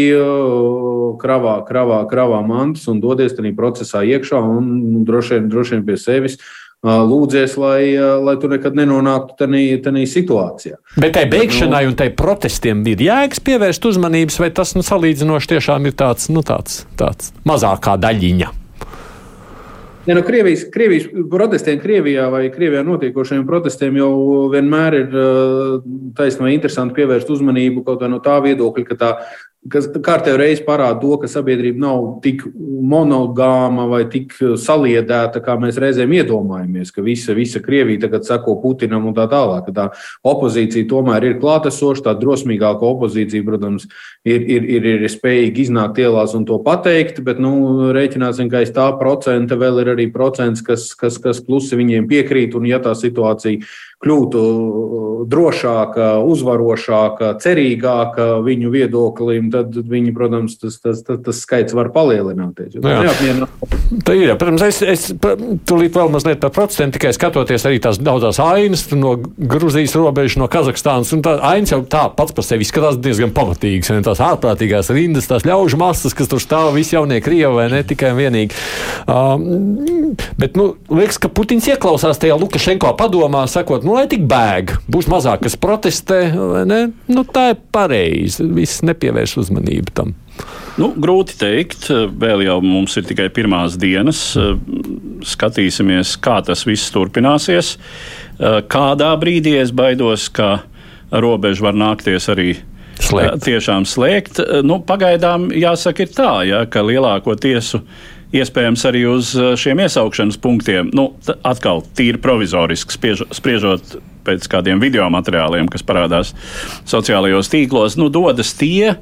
[1.25, 5.85] kravā, kravā, kravā mantas un dodies tajā procesā iekšā un nu, droši vien, droši vien
[5.89, 6.37] pie sevis
[6.85, 10.77] lūdzies, lai, lai tu nekad nenonāktu tādā situācijā.
[11.01, 15.55] Bet tai beigšanai nu, un tai protestiem ir jēgas pievērst uzmanības, vai tas nu, salīdzinoši
[15.55, 18.53] tiešām ir tāds, nu, tāds, tāds mazākā daļiņa?
[20.07, 24.13] Ja, no Krievijas, Krievijas protestiem Krievijā vai Krievijā notiekošajiem protestiem jau
[24.53, 25.17] vienmēr ir
[26.15, 29.09] taisnība interesanti pievērst uzmanību kaut kā no tā viedokļa, ka tā
[29.71, 32.43] kas kārtējo reizi parāda to, ka sabiedrība nav tik
[32.87, 39.07] monogāma vai tik saliedēta, kā mēs reizēm iedomājamies, ka visa, visa Krievija tagad seko Putinam
[39.09, 39.71] un tā tālāk.
[39.75, 39.89] Tā
[40.27, 43.87] opozīcija tomēr ir klātesoša, tā drosmīgāka opozīcija, protams,
[44.27, 48.73] ir, ir, ir, ir spējīga iznākt ielās un to pateikt, bet nu, rēķināsim, ka aiz
[48.75, 52.95] tā procenta vēl ir arī procents, kas, kas, kas klusi viņiem piekrīt, un ja tā
[52.97, 53.65] situācija
[54.03, 54.41] kļūtu
[55.27, 62.77] drošāka, uzvarošāka, cerīgāka viņu viedoklim, tad viņi, protams, tas, tas, tas, tas skaits var palielināties.
[64.05, 64.33] Tā ir.
[64.37, 69.15] Protams, es, es tūlīt vēl mazliet par procentiem, tikai skatoties arī tās daudzās ainas no
[69.17, 71.15] Gruzijas robežas, no Kazahstānas.
[71.25, 73.89] Tā ainas jau tā pats par sevi izskatās diezgan pamatīgas.
[74.05, 78.13] Tās ārprātīgās rindas, tās ļaužu masas, kas tur stāv, visi jaunie krievi vai ne tikai
[78.13, 78.61] un vienīgi.
[79.07, 84.75] Um, bet, nu, liekas, ka Putins ieklausās tajā Lukašenko padomā, sakot, nu, lai tik bēg,
[84.91, 86.21] būs mazāk, kas protestē.
[86.35, 88.45] Nu, tā ir pareizi.
[88.57, 90.13] Viss nepievērš uzmanību tam.
[90.77, 91.87] Nu, grūti pateikt,
[92.21, 94.19] vēl jau mums ir tikai pirmās dienas.
[95.25, 97.77] Skatīsimies, kā tas viss turpināsies.
[98.69, 100.59] Kādā brīdī es baidos, ka
[101.09, 102.51] robeža var nākties arī
[103.03, 103.45] slēgt.
[103.45, 104.41] tiešām slēgt.
[104.65, 107.83] Nu, pagaidām jāsaka, ir tā, ja, ka lielāko tiesu
[108.35, 110.91] iespējams arī uz šiem iesaukšanas punktiem.
[110.95, 111.11] Nu,
[111.47, 116.33] atkal tīri provizoriski spriež, spriežot pēc kādiem video materiāliem, kas parādās
[116.89, 118.97] sociālajos tīklos, nu, dodas tie,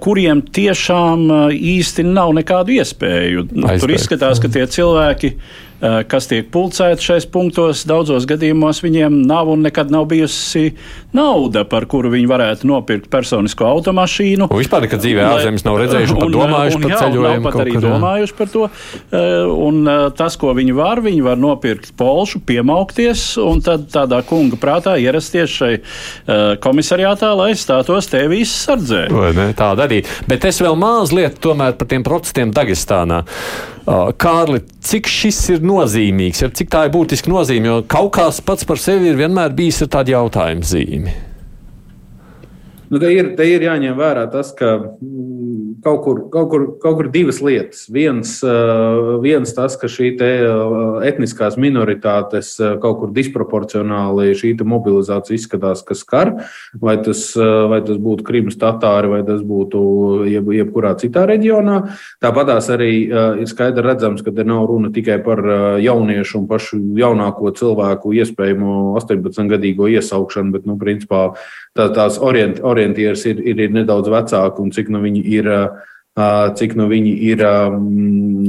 [0.00, 3.50] kuriem tiešām īsti nav nekādu iespēju.
[3.52, 7.84] Nu, tur izskatās, ka tie cilvēki Eh, kas tiek pulcēti šais punktos.
[7.88, 10.70] Daudzos gadījumos viņiem nav un nekad nav bijusi
[11.16, 14.48] nauda, par kuru viņi varētu nopirkt personisko automašīnu.
[14.50, 17.46] Un vispār nekad dzīvē ārzemēs nav redzējuši, pat domājuši un, par jā, ceļojumu.
[17.46, 18.64] Pat arī kur, domājuši par to.
[18.66, 19.26] Eh,
[19.66, 24.58] un eh, tas, ko viņi var, viņi var nopirkt polšu, piemaukties un tad tādā kunga
[24.60, 25.72] prātā ierasties šai
[26.62, 29.06] komisariātā, lai stātos tevīs sardzē.
[29.56, 30.02] Tāda arī.
[30.28, 33.22] Bet es vēl mazliet tomēr par tiem protestiem Dagestānā.
[33.86, 38.66] Kārli, cik šis ir nozīmīgs, ja cik tā ir būtiska nozīme, jo kaut kas pats
[38.66, 41.14] par sevi ir vienmēr bijis ar tādu jautājumu zīmi.
[42.88, 46.98] Nu, te, ir, te ir jāņem vērā tas, ka mm, kaut kur, kaut kur, kaut
[47.00, 47.86] kur divas lietas.
[47.92, 55.34] Viens, uh, viens tas, ka šī uh, etniskās minoritātes uh, kaut kur disproporcionāli šī mobilizācija
[55.34, 56.32] izskatās, kas skar,
[56.78, 59.80] vai tas, vai tas būtu Krimas tatāri, vai tas būtu
[60.30, 61.80] jeb, jebkurā citā reģionā.
[62.22, 65.42] Tāpatās arī ir skaidri redzams, ka te nav runa tikai par
[65.82, 71.22] jauniešu un pašu jaunāko cilvēku iespējamo 18-gadīgo iesaukšanu, bet, nu, principā,
[71.76, 75.52] tā, tās orient, orientieris ir, ir, ir nedaudz vecāki un cik nu viņi ir.
[76.16, 77.42] Cik nu viņi ir,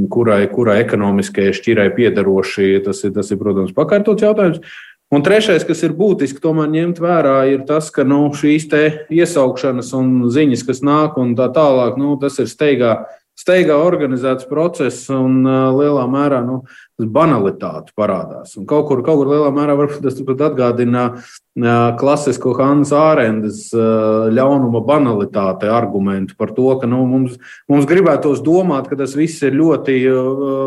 [0.08, 4.62] kurai, kurai ekonomiskajai šķirai piedaroši, tas ir, tas ir, protams, pakārtots jautājums.
[5.12, 8.66] Un trešais, kas ir būtiski tomēr ņemt vērā, ir tas, ka nu, šīs
[9.12, 12.94] iesaukšanas un ziņas, kas nāk un tā tālāk, nu, tas ir steigā,
[13.38, 16.62] steigā organizēts process un uh, lielā mērā nu,
[16.98, 18.56] banalitāte parādās.
[18.58, 21.04] Un kaut kur, kaut kur lielā mērā tas atgādina
[21.98, 27.38] klasisko Hannes Ārendes ļaunuma banalitāte argumentu par to, ka nu, mums,
[27.70, 29.96] mums gribētos domāt, ka tas viss ir ļoti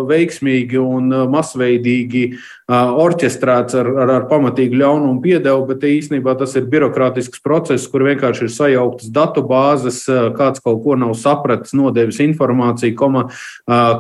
[0.10, 2.24] veiksmīgi un masveidīgi
[2.72, 8.48] orķestrēts ar, ar, ar pamatīgu ļaunumu piedevu, bet īstenībā tas ir birokrātisks process, kur vienkārši
[8.48, 10.04] ir sajauktas datu bāzes,
[10.36, 13.28] kāds kaut ko nav sapratis, nodevis informāciju, koma,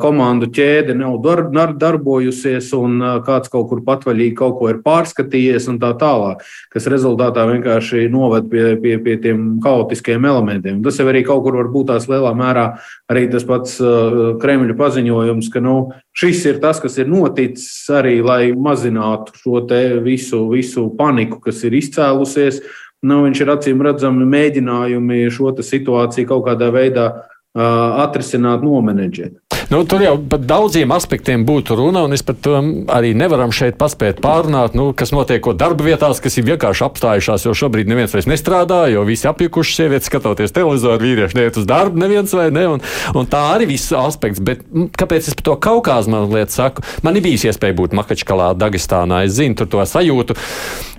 [0.04, 1.46] komandu ķēde nav dar,
[1.80, 6.88] darbojusies darbojusies, un kāds kaut kur patvaļīgi kaut ko ir pārskatījies, un tā tālāk, kas
[6.88, 10.82] rezultātā vienkārši noved pie, pie, pie tiem haotiskiem elementiem.
[10.84, 12.78] Tas jau arī kaut kur var būt tās lielā mērā
[13.10, 13.80] arī tas pats
[14.42, 19.66] Kremļa paziņojums, ka nu, šis ir tas, kas ir noticis arī, lai mazinātu šo
[20.04, 22.62] visu, visu paniku, kas ir izcēlusies.
[23.02, 27.08] Nu, viņš ir acīm redzami mēģinājumi šo situāciju kaut kādā veidā
[27.56, 29.40] atrisināt, nomenedžēt.
[29.72, 32.58] Nu, tur jau par daudziem aspektiem būtu runa, un es par to
[32.92, 37.56] arī nevaram šeit paspēt pārunāt, nu, kas notiek darba vietās, kas ir vienkārši apstājušās, jo
[37.56, 42.36] šobrīd neviens vairs nestrādā, jo visi apjukuši sievietes skatoties televizoru, vīrieši neiet uz darbu, neviens
[42.36, 42.84] vai ne, un,
[43.16, 44.44] un tā arī viss aspekts.
[44.44, 44.68] Bet
[45.00, 46.84] kāpēc es par to Kaukāzu mazliet saku?
[47.08, 50.36] Man ir bijis iespēja būt Makačkalā, Dagestānā, es zinu tur to sajūtu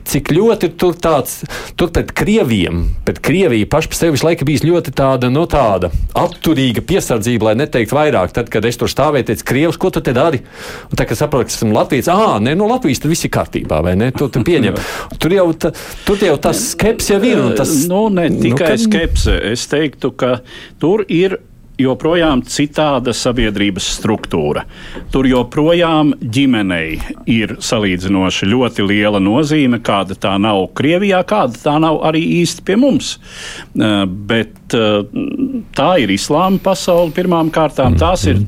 [0.08, 1.42] cik ļoti tur tāds,
[1.78, 5.50] tur pret krieviem, pret Krieviju pašu par sevi visu laiku bijis ļoti tāda, no nu,
[5.50, 8.34] tāda atturīga piesardzība, lai neteikt vairāk.
[8.36, 10.42] Tad, kad es tur stāvēju, teicu, Krievs, ko tu te dari?
[10.90, 13.82] Un tā, kad saprotu, ka esmu Latvijas, ah, nē, no Latvijas tur viss ir kārtībā,
[13.84, 14.10] vai ne?
[14.16, 14.80] Tu, tu pieņem.
[15.22, 15.72] tur jau, ta,
[16.06, 17.44] tur jau tas skepse jau ir.
[17.58, 18.82] Tas, nu, ne tikai nu, ka...
[18.84, 19.38] skepse.
[19.52, 20.36] Es teiktu, ka
[20.82, 21.38] tur ir
[21.80, 24.64] joprojām citāda sabiedrības struktūra.
[25.12, 26.98] Tur joprojām ģimenei
[27.30, 32.78] ir salīdzinoši ļoti liela nozīme, kāda tā nav Krievijā, kāda tā nav arī īsti pie
[32.80, 33.14] mums.
[33.16, 35.00] Eh, bet eh,
[35.76, 37.96] tā ir islāma pasaule pirmām kārtām.
[38.00, 38.44] Tās ir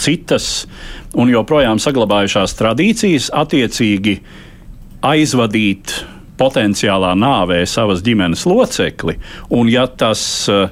[0.00, 0.66] citas
[1.14, 4.18] un joprojām saglabājušās tradīcijas attiecīgi
[5.04, 6.00] aizvadīt
[6.38, 9.14] potenciālā nāvē savas ģimenes locekli,
[9.54, 10.66] un ja tas uh,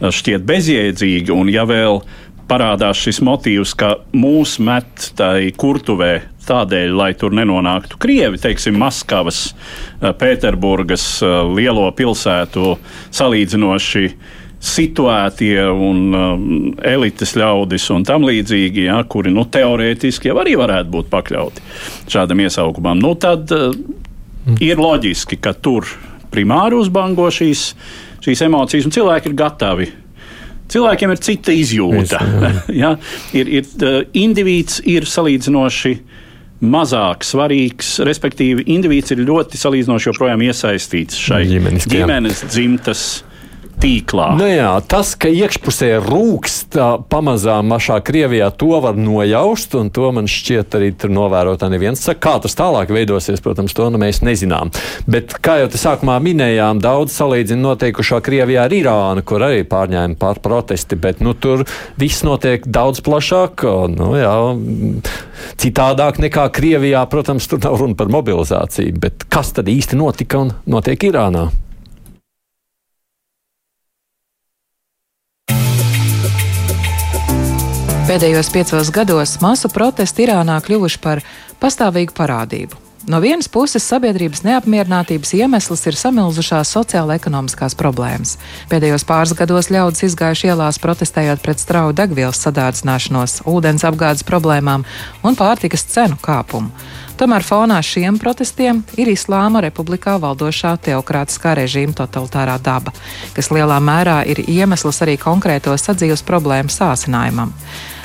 [0.00, 2.02] šķiet bezjēdzīgi, un ja vēl
[2.48, 6.12] parādās šis motīvs, ka mūs met tai kurtuvē
[6.48, 12.76] tādēļ, lai tur nenonāktu krievi, teiksim, Maskavas, eh, Pēterburgas eh, lielo pilsētu
[13.10, 14.06] salīdzinoši
[14.58, 16.46] situētie un um,
[16.82, 21.62] elites ļaudis un tam līdzīgi, ja, kuri nu, teorētiski jau arī varētu būt pakļauti
[22.10, 23.70] šādam iesaukumam, nu, tad uh,
[24.58, 25.86] ir loģiski, ka tur
[26.34, 27.68] primāri uzbango šīs
[28.28, 29.88] šīs emocijas, un cilvēki ir gatavi.
[30.68, 32.20] Cilvēkiem ir cita izjūta.
[32.82, 32.94] ja?
[33.36, 35.94] ir, ir, uh, indivīds ir salīdzinoši
[36.68, 41.44] mazāk svarīgs, respektīvi, indivīds ir ļoti salīdzinoši joprojām iesaistīts šai
[41.92, 43.04] ģimenes dzimtas
[43.82, 44.30] tīklā.
[44.38, 46.78] Nu jā, tas, ka iekšpusē rūkst
[47.10, 52.20] pamazām mašā Krievijā, to var nojaust, un to man šķiet arī tur novērotā neviens saka.
[52.28, 54.72] Kā tas tālāk veidosies, protams, to nu mēs nezinām.
[55.10, 60.18] Bet, kā jau te sākumā minējām, daudz salīdzina notiekušo Krievijā ar Irānu, kur arī pārņēma
[60.20, 61.64] pār protesti, bet nu, tur
[62.00, 63.64] viss notiek daudz plašāk,
[63.94, 64.34] nu, jā,
[65.62, 67.04] citādāk nekā Krievijā.
[67.08, 71.48] Protams, tur nav runa par mobilizāciju, bet kas tad īsti notika un notiek Irānā?
[78.08, 81.20] Pēdējos piecos gados masu protesti Irānā kļuvuši par
[81.60, 82.78] pastāvīgu parādību.
[83.08, 88.38] No vienas puses, sabiedrības neapmierinātības iemesls ir samilzušās sociāla-ekonomiskās problēmas.
[88.72, 94.86] Pēdējos pāris gados ļaudis izgājuši ielās protestējot pret strauju degvielas sadārdzināšanos, ūdens apgādes problēmām
[95.20, 96.72] un pārtikas cenu kāpumu.
[97.20, 102.96] Tomēr fonā šiem protestiem ir Islāma republikā valdošā teokrātiskā režīma totalitārā daba,
[103.36, 107.52] kas lielā mērā ir iemesls arī konkrēto sadzīves problēmu sāsinājumam.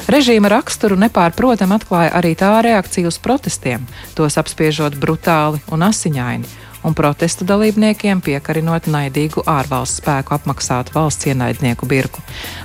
[0.04, 3.86] Režīma raksturu nepārprotam atklāja arī tā reakcija uz protestiem,
[4.18, 6.50] tos apspiežot brutāli un asiņaini,
[6.84, 12.20] un protestu dalībniekiem piekarinot naidīgu ārvalstu spēku apmaksātu valsts ienaidnieku birku.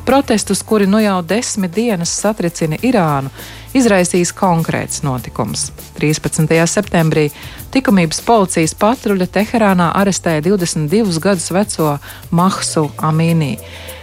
[0.08, 3.30] Protestus, kuri nu jau desmit dienas satricina Irānu,
[3.78, 5.68] izraisījis konkrēts notikums.
[6.00, 6.50] 13.
[6.66, 7.28] septembrī
[7.74, 11.94] likumības policijas patruļa Teherānā arestēja 22 gadus veco
[12.34, 13.54] Mahsu Amīnī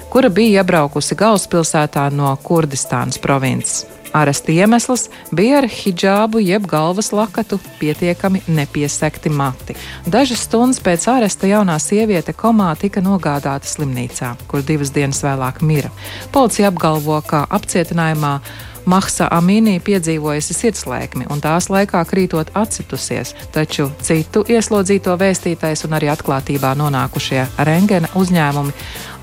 [0.09, 3.85] kura bija iebraukusi galvaspilsētā no Kurdistānas provinces.
[4.15, 9.75] Aresta iemesls bija ar hijābu jeb galvas lakatu pietiekami nepiesegti mati.
[10.07, 15.91] Dažas stundas pēc aresta jaunā sieviete komā tika nogādāta slimnīcā, kur divas dienas vēlāk mira.
[16.31, 18.39] Policija apgalvo, ka apcietinājumā
[18.85, 26.11] Mahsa Amīnī piedzīvojusi sirdslēkmi un tās laikā krītot atcitusies, taču citu ieslodzīto vēstītais un arī
[26.13, 28.75] atklātībā nonākušie rengena uzņēmumi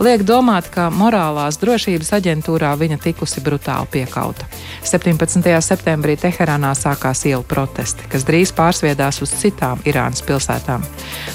[0.03, 4.47] liek domāt, ka morālās drošības aģentūrā viņa tikusi brutāli piekauta.
[4.89, 5.47] 17.
[5.63, 10.83] septembrī Teherānā sākās ielu protesti, kas drīz pārsviedās uz citām Irānas pilsētām.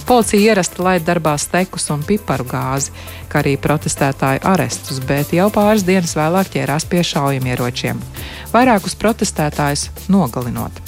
[0.10, 2.92] Policija ierasta laid darbā stekus un piparu gāzi,
[3.32, 8.04] kā arī protestētāju arestus, bet jau pāris dienas vēlāk ķērās pie šaujamieročiem
[8.54, 10.84] vairākus protestētājus nogalinot.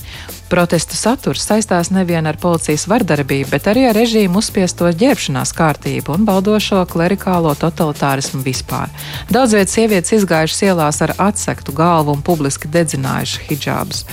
[0.49, 6.25] Protestu saturs saistās nevien ar policijas vardarbību, bet arī ar režīmu uzspiesto ģērbšanās kārtību un
[6.25, 8.89] baldošo klerikālo totalitārismu vispār.
[9.29, 14.03] Daudz vietas sievietes izgājušas ielās ar atsektu galvu un publiski dedzinājuši hijābus.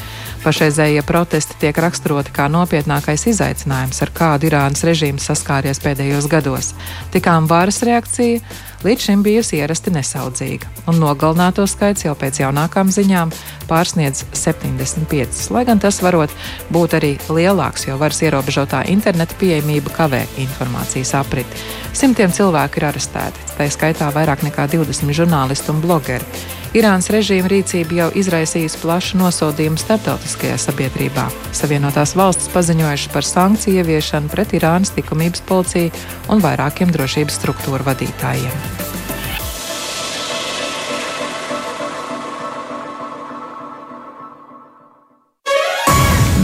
[0.44, 6.74] Pašreizējie protesti tiek raksturoti kā nopietnākais izaicinājums, ar kādu Irānas režīms saskāries pēdējos gados.
[7.16, 8.44] Tikām varas reakcija
[8.86, 13.32] līdz šim bijusi ierasti nesaudzīga, un nogalināto skaits jau pēc jaunākām ziņām
[13.66, 16.30] pārsniedz 75, lai gan tas varot
[16.74, 21.64] būt arī lielāks, jo varas ierobežotā interneta pieejamība kavē informācijas apriti.
[21.96, 26.46] Simtiem cilvēku ir arestēti, tā skaitā vairāk nekā 20 žurnālisti un blogeri.
[26.76, 31.24] Irānas režīma rīcība jau izraisījusi plašu nosodījumu starptautiskajā sabiedrībā.
[31.56, 35.94] Savienotās valstis paziņojušas par sankciju ieviešanu pret Irānas likumības policiju
[36.28, 38.75] un vairākiem drošības struktūru vadītājiem.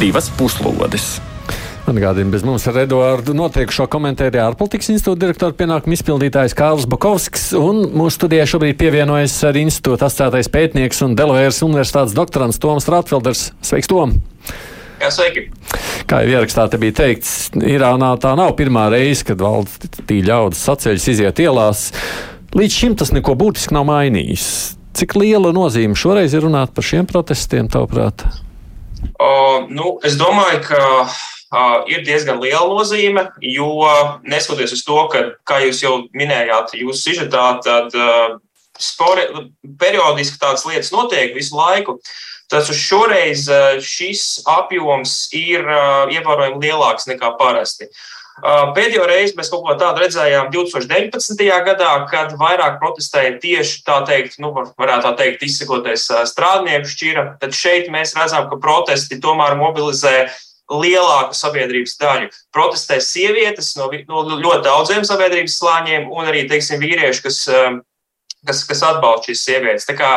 [0.02, 1.20] Divas puslodes!
[1.86, 7.84] Atgādījumi bez mums ar Eduardu notiekušo komentēju ārpolitikas institūta direktora pienākumu izpildītājs Kārls Bakovskis, un
[7.94, 13.46] mūsu studijā šobrīd pievienojas arī institūta asociētais pētnieks un Delavēras universitātes doktorants Toms Rātfelders.
[13.62, 14.18] Sveiks, Tom!
[14.98, 15.46] Jā, sveiki!
[16.10, 21.10] Kā jau ierakstā te bija teikts, Irānā tā nav pirmā reize, kad valstī ļaudis saceļas
[21.14, 21.90] iziet ielās.
[22.58, 24.46] Līdz šim tas neko būtiski nav mainījis.
[24.98, 28.26] Cik liela nozīme šoreiz ir runāt par šiem protestiem, tavuprāt?
[29.22, 33.86] O, nu, es domāju, ka uh, ir diezgan liela nozīme, jo
[34.26, 38.36] neskatoties uz to, ka, kā jūs jau minējāt, jūsu sižetā, tad uh,
[38.78, 39.26] spori,
[39.78, 41.98] periodiski tādas lietas notiek visu laiku.
[42.52, 43.46] Taču šoreiz
[43.80, 45.62] šis apjoms ir
[46.12, 47.88] ievērojami lielāks nekā parasti.
[48.40, 51.42] Pēdējo reizi mēs kaut ko tādu redzējām 2019.
[51.66, 57.26] gadā, kad vairāk protestēja tieši tā teikt, nu, varētu tā teikt, izsakoties strādnieku šķira.
[57.42, 60.30] Tad šeit mēs redzam, ka protesti tomēr mobilizē
[60.72, 62.30] lielāku sabiedrības daļu.
[62.54, 67.82] Protestē sievietes no, no ļoti daudziem sabiedrības slāņiem, un arī teiksim, vīrieši, kas, um,
[68.48, 69.88] kas, kas atbalsta šīs sievietes.
[69.88, 70.12] Tā kā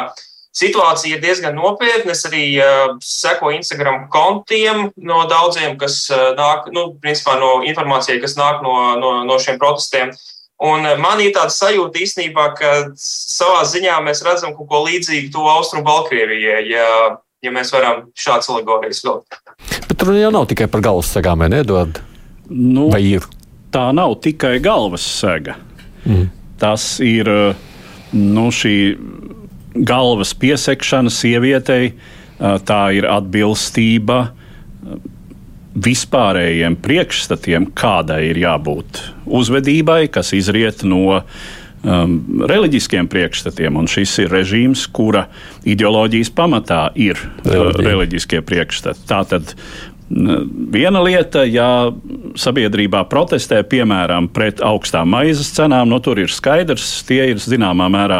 [0.56, 2.14] situācija ir diezgan nopietna.
[2.16, 8.22] Es arī uh, sekoju Instagram kontiem no daudziem, kas uh, nāk nu, principā, no informācijai,
[8.24, 10.14] kas nāk no, no, no šiem protestiem.
[10.64, 15.34] Un uh, man ir tāda sajūta īstenībā, ka savā ziņā mēs redzam kaut ko līdzīgu
[15.36, 16.90] to Austrumu Baltkrievijai, ja,
[17.44, 19.42] ja mēs varam šādas alegorijas vilkt.
[19.90, 22.00] Bet tur jau nav tikai par galvas ne, Edvard?
[22.48, 23.26] Nu, Vai ir?
[23.76, 25.60] tā nav tikai galvas sega.
[26.06, 26.28] Mm.
[26.62, 27.28] tas ir
[28.14, 28.76] nu, šī
[29.76, 31.94] galvas piesekšana sievietei,
[32.40, 34.20] tā ir atbilstība
[35.76, 42.16] vispārējiem priekšstatiem, kādai ir jābūt uzvedībai, kas izriet no um,
[42.48, 43.76] reliģiskiem priekšstatiem.
[43.76, 45.26] Un šis ir režīms, kura
[45.68, 49.04] ideoloģijas pamatā ir uh, reliģiskie priekšstati.
[49.10, 49.56] Tātad
[50.06, 51.90] Viena lieta, ja
[52.38, 58.20] sabiedrībā protestē, piemēram, pret augstām maizes cenām, nu, tur ir skaidrs, tie ir zināmā mērā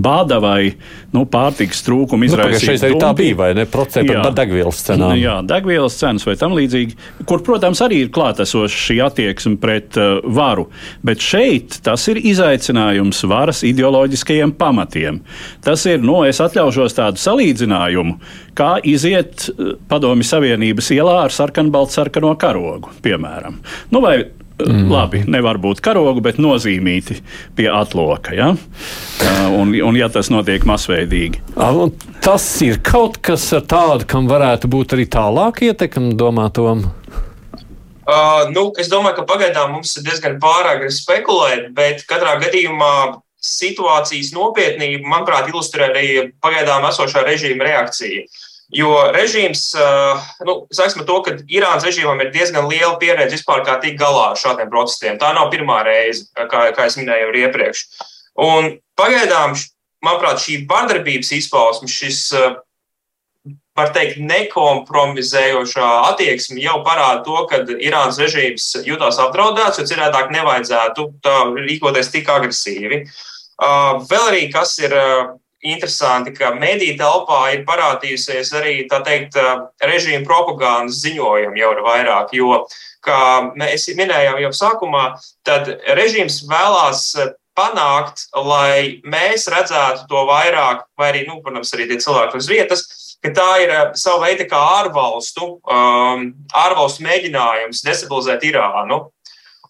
[0.00, 0.70] bāda vai
[1.12, 2.88] nu, pārtikas trūkuma izraisīta.
[2.88, 3.66] Nu, tā bija, vai ne?
[3.68, 5.12] Procenti par degvielas cenām.
[5.20, 6.96] Jā, degvielas cenas vai tam līdzīgi,
[7.28, 10.70] kur, protams, arī ir klātesoša šī attieksme pret uh, varu.
[11.04, 15.20] Bet šeit tas ir izaicinājums varas ideoloģiskajiem pamatiem.
[15.66, 18.16] Tas ir, nu, es atļaušos tādu salīdzinājumu
[18.56, 23.60] kā iziet eh, Padomju Savienības ielā ar sarkanbaltu-sarkano karogu, piemēram.
[23.92, 24.20] Nu, vai
[24.56, 24.86] Mm.
[24.88, 27.18] Labi, nevar būt karogu, bet nozīmīti
[27.58, 28.32] pie atloka.
[28.32, 28.54] Ja?
[29.52, 31.42] Un, un ja tas notiek masveidīgi.
[31.60, 31.92] Un
[32.24, 36.86] tas ir kaut kas tāds, kam varētu būt arī tālāk ietekme, domātam.
[38.06, 44.32] Uh, nu, es domāju, ka pagaidām mums ir diezgan pārāk spekulēt, bet katrā gadījumā situācijas
[44.32, 46.08] nopietnību, manuprāt, ilustrē arī
[46.40, 48.24] pagaidām esošā režīma reakcija.
[48.24, 53.38] Uh, Jo režīms, eh, nu, sāksim ar to, ka Irānas režīmam ir diezgan liela pieredze
[53.38, 55.20] vispār kā tikt galā ar šādiem protestiem.
[55.22, 57.84] Tā nav pirmā reize, kā, kā es minēju jau iepriekš.
[58.42, 59.54] Un pagaidām,
[60.02, 62.58] manuprāt, šī vardarbības izpausme, šis, eh,
[63.76, 71.06] var teikt, nekompromisējošā attieksme jau parāda to, ka Irānas režīms jutās apdraudēts, jo citādi nevajadzētu
[71.54, 73.04] rīkoties tik agresīvi.
[73.06, 74.90] Eh, vēl arī kas ir
[75.72, 79.38] interesanti, ka mediju telpā ir parādījusies arī teikt,
[79.82, 82.36] režīma propagandas ziņojumi jau ir vairāk.
[82.36, 82.62] Jo,
[83.06, 83.18] kā
[83.58, 85.08] mēs minējām jau sākumā,
[85.46, 87.08] tad režīms vēlās
[87.56, 92.84] panākt, lai mēs redzētu to vairāk, vai arī, nu, protams, arī tie cilvēki uz vietas,
[93.34, 99.06] tā ir sava veida kā ārvalstu, um, ārvalstu mēģinājums destabilizēt Irānu.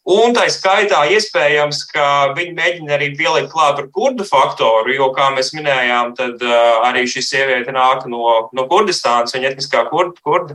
[0.06, 2.04] Un tā skaitā iespējams, ka
[2.36, 7.02] viņi mēģina arī pielikt klāt ar kurdu faktoru, jo, kā mēs minējām, tad uh, arī
[7.10, 10.54] šī sieviete nāk no, no Kurdistānas, viņa etniskā kurdu, kurdu,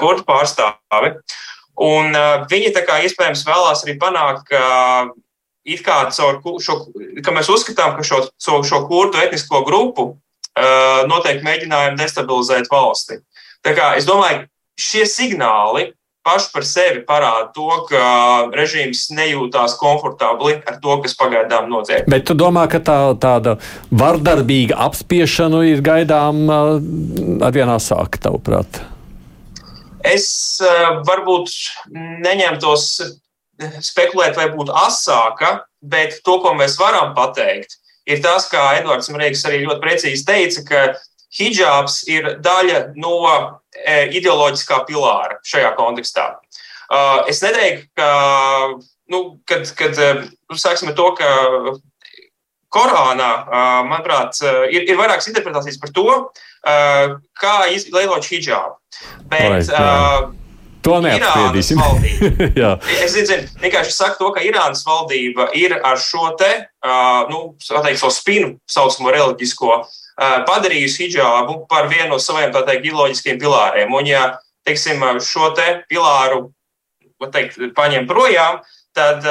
[0.00, 1.12] kurdu pārstāve.
[1.76, 5.12] Un uh, viņi tā kā iespējams vēlās arī panākt, ka
[5.68, 6.78] it kā caur šo,
[7.20, 13.20] ka mēs uzskatām, ka šo, šo, šo kurdu etnisko grupu uh, noteikti mēģinājumi destabilizēt valsti.
[13.60, 14.46] Tā kā es domāju,
[14.80, 15.90] šie signāli
[16.26, 18.02] paši par sevi parāda to, ka
[18.54, 22.08] režīms nejūtās komfortabli ar to, kas pagaidām notiek.
[22.10, 23.56] Bet tu domā, ka tā, tāda
[23.94, 28.82] vardarbīga apspiešana ir gaidām arvien asāka, tavuprāt?
[30.06, 30.28] Es
[31.06, 31.52] varbūt
[32.26, 32.90] neņemtos
[33.82, 39.44] spekulēt, vai būtu asāka, bet to, ko mēs varam pateikt, ir tas, kā Edvards Marīgs
[39.48, 40.82] arī ļoti precīzi teica, ka
[41.36, 43.16] hijabs ir daļa no
[44.18, 46.30] ideoloģiskā pilāra šajā kontekstā.
[46.86, 48.08] Uh, es neteiktu, ka,
[49.10, 50.08] nu, kad, kad e,
[50.50, 51.30] nu, sāksim ar to, ka
[52.76, 53.28] Korānā,
[53.86, 54.36] manuprāt,
[54.74, 56.10] ir, ir vairākas interpretācijas par to,
[57.40, 58.74] kā izlietot hijabu.
[59.30, 60.34] Bet, uh,
[60.86, 61.80] To neapspriedīsim.
[63.02, 66.50] es zinu, vienkārši saku to, ka Irānas valdība ir ar šo te,
[66.86, 72.52] uh, nu, tā teikt, savu spinu saucamo reliģisko uh, padarījusi hijābu par vienu no saviem
[72.54, 73.92] teikt, ideoloģiskiem pilāriem.
[73.92, 76.50] Un, ja teiksim, šo te pilāru
[77.32, 78.60] teikt, paņem projām,
[78.96, 79.24] tad,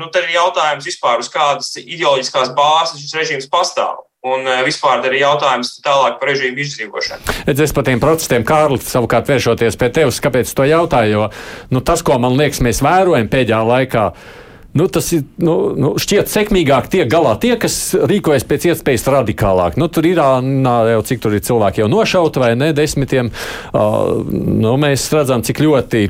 [0.00, 4.06] nu, tad ir jautājums vispār, uz kādas ideoloģiskās bāzes šis režīms pastāv.
[4.20, 7.38] Un vispār arī jautājums tālāk par režīmu izdzīvošanu.
[7.48, 11.30] Es par tiem protestiem, Kārlis, savukārt vēršoties pie tevis, kāpēc to jautāju, jo
[11.72, 14.39] nu, tas, ko man liekas, mēs vērojam pēdējā laikā, uh,
[14.72, 19.78] Nu, tas ir nu, nu, šķiet sekmīgāk tiek galā tie, kas rīkojas pēc iespējas radikālāk.
[19.80, 23.32] Nu, tur ir jau cik tur ir cilvēki jau nošauti vai ne desmitiem.
[23.74, 26.04] Uh, nu, mēs redzam, cik ļoti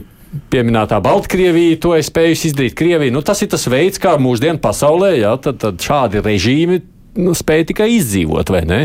[0.53, 2.77] pieminētā Baltkrievija to ir spējusi izdarīt.
[2.79, 6.83] Krievija, nu, tas ir tas veids, kā mūsdienu pasaulē, jā, tad, tad šādi režīmi
[7.19, 8.81] nu, spēj tikai izdzīvot, vai ne?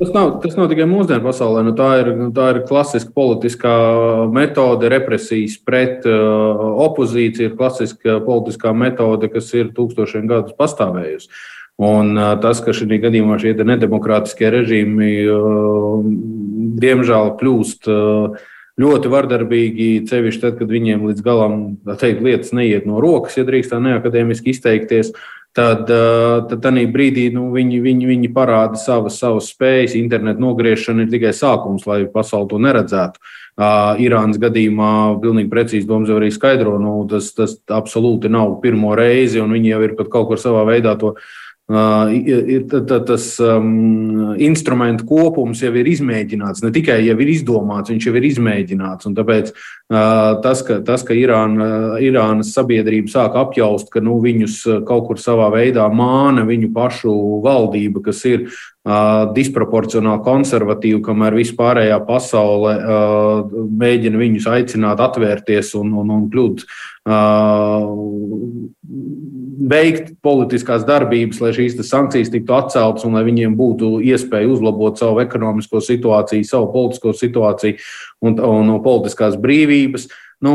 [0.00, 1.60] Tas nav, tas nav tikai mūsdienu pasaulē.
[1.66, 3.72] Nu, tā, ir, nu, tā ir klasiska politiskā
[4.32, 11.28] metode, represijas pret uh, opozīciju, ir klasiska politiskā metode, kas ir tūkstošiem gadus pastāvējusi.
[11.84, 16.08] Un uh, tas, ka šī gadījumā šie nedemokrātiskie režīmi uh,
[16.80, 18.40] diemžēl kļūst uh,
[18.80, 21.60] ļoti vardarbīgi, cevišķi tad, kad viņiem līdz galam
[22.00, 25.12] teikt, lietas neiet no rokas, ja drīkst tā neakadēmiski izteikties.
[25.50, 25.88] Tad,
[26.46, 29.96] tad tādā brīdī nu, viņi, viņi, viņi parāda savas, savas spējas.
[29.98, 33.18] Internetu nogriešana ir tikai sākums, lai pasauli to neredzētu.
[33.18, 33.40] Uh,
[34.00, 39.52] Irānas gadījumā pilnīgi precīzi Doms arī skaidro, nu, tas, tas absolūti nav pirmo reizi, un
[39.52, 41.16] viņi jau ir pat kaut kur savā veidā to
[43.06, 46.64] tas um, instrumentu kopums jau ir izmēģināts.
[46.64, 49.06] Ne tikai jau ir izdomāts, viņš jau ir izmēģināts.
[49.14, 54.58] Tāpēc uh, tas, ka, tas, ka Irāna, Irānas sabiedrība sāk apjaust, ka nu, viņus
[54.88, 57.14] kaut kur savā veidā māna viņu pašu
[57.44, 63.46] valdība, kas ir uh, disproporcionāli konservatīva, kamēr vispārējā pasaule uh,
[63.84, 66.66] mēģina viņus aicināt atvērties un, un, un kļūt
[69.60, 75.20] veikt politiskās darbības, lai šīs sankcijas tiktu atceltas un lai viņiem būtu iespēja uzlabot savu
[75.24, 77.76] ekonomisko situāciju, savu politisko situāciju
[78.24, 80.08] un, un, un politiskās brīvības.
[80.44, 80.54] Nu,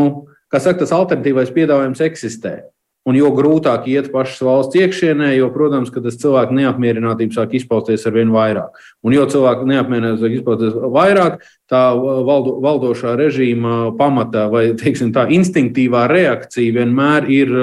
[0.49, 2.63] kā saka, tas alternatīvais piedāvājums eksistē.
[3.05, 8.15] Un jo grūtāk iet pašas valsts iekšienē, jo, protams, tas cilvēku neapmierinātība sāk izpausties ar
[8.15, 8.79] vien vairāk.
[9.05, 11.37] Un jo cilvēku neapmierinātība sāk izpausties vairāk,
[11.69, 17.57] tā valdo, valdošā režīma pamata vai teiksim, tā instinktīvā reakcija vienmēr ir.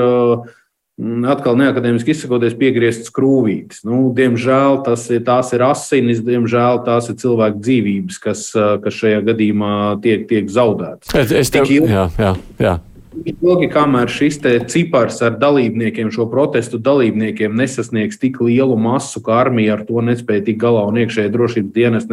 [1.01, 3.80] Atkal neakadēmiski izsakoties, piegriezt skrūvītes.
[3.88, 8.47] Nu, diemžēl tas ir, tās ir asinis, diemžēl tās ir cilvēku dzīvības, kas,
[8.84, 9.74] kas šajā gadījumā
[10.05, 11.14] tiek, tiek zaudētas.
[11.16, 12.78] Es, es tev, jā, jā, jā.
[13.12, 14.38] Ilgi, kamēr šis
[14.72, 20.47] cipars ar dalībniekiem, šo protestu dalībniekiem nesasniegs tik lielu masu, ka armija ar to nespēja
[20.47, 22.09] tikt galā un iekšējā drošības dienas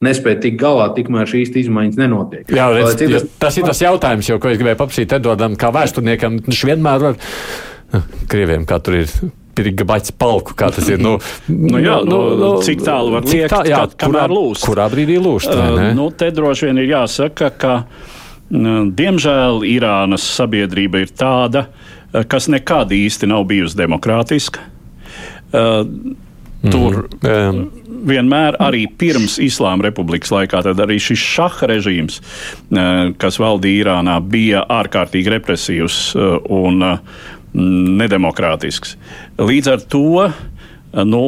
[0.00, 2.52] nespēja tikt galā, tikmēr šīs izmaiņas nenotiek.
[2.56, 3.26] Jā, redz, citas...
[3.42, 6.40] Tas ir tas jautājums, jau, ko es gribēju paprasīt Edvardam, kā vēsturniekam.
[6.48, 7.20] Viņš vienmēr var,
[8.30, 9.10] krieviem, kā tur ir
[9.60, 11.00] gigabaits palku, kā tas ir.
[11.02, 11.18] Nu,
[11.50, 14.64] nu, jā, nu, nu, cik tālu var liekt, tā, jā, kurā, lūst?
[14.64, 15.50] Kurā brīdī lūst?
[15.52, 17.74] Uh, nu, te droši vien ir jāsaka, ka
[18.50, 21.68] Diemžēl Irānas sabiedrība ir tāda,
[22.12, 24.58] eh, kas nekad īsti nav bijusi demokrātiska.
[25.52, 25.84] Eh,
[26.70, 27.60] tur mm.
[28.06, 34.18] vienmēr, arī pirms Islāma republikas laikā, tad arī šis šaha režīms, eh, kas valdīja Irānā,
[34.20, 36.00] bija ārkārtīgi represīvs
[36.50, 36.82] un
[37.54, 38.96] nedemokrātisks.
[39.40, 40.26] Līdz ar to
[41.06, 41.22] nu,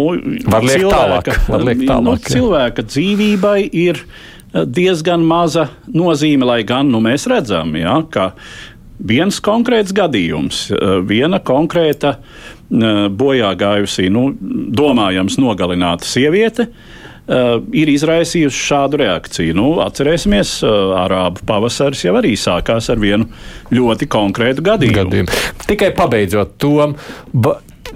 [0.51, 1.33] var liekt cilvēka, tālāk.
[1.49, 4.03] Var liekt tālāk nu, cilvēka dzīvībai ir
[4.53, 8.33] diezgan maza nozīme, lai gan nu, mēs redzam, ja, ka
[9.03, 10.66] viens konkrēts gadījums,
[11.09, 12.18] viena konkrēta
[12.70, 16.68] bojā gājusī, nu, domājams, nogalināta sieviete.
[16.68, 17.01] Uh,
[17.72, 19.57] ir izraisījusi šādu reakciju.
[19.57, 23.28] Nu, atcerēsimies, uh, Arābu pavasaris jau arī sākās ar vienu
[23.72, 24.99] ļoti konkrētu gadījumu.
[24.99, 25.43] gadījumu.
[25.68, 26.89] Tikai pabeidzot to,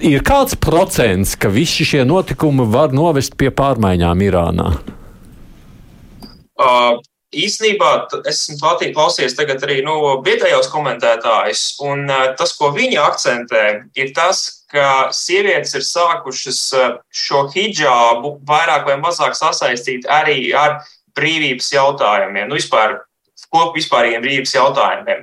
[0.00, 4.70] ir kāds procents, ka visi šie notikumi var novest pie pārmaiņām Irānā?
[6.56, 6.96] Uh,
[7.36, 7.90] īsnībā
[8.30, 13.64] esmu Latvijas klausies tagad arī no nu, vietējos komentētājus, un uh, tas, ko viņi akcentē,
[13.98, 16.60] ir tas, ka sievietes ir sākušas
[17.14, 20.80] šo hijābu vairāk vai mazāk sasaistīt arī ar
[21.16, 23.00] brīvības jautājumiem, nu vispār
[23.76, 25.22] vispārīgiem brīvības jautājumiem.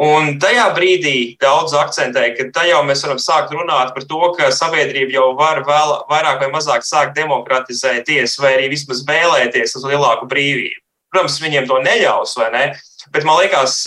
[0.00, 5.16] Un tajā brīdī daudz akcentēja, ka tajā mēs varam sākt runāt par to, ka sabiedrība
[5.16, 10.78] jau var vēl, vairāk vai mazāk sākt demokratizēties, vai arī vismaz vēlēties uz lielāku brīvību.
[11.10, 12.64] Protams, viņiem to neļaus, vai ne?
[13.10, 13.80] Bet man liekas,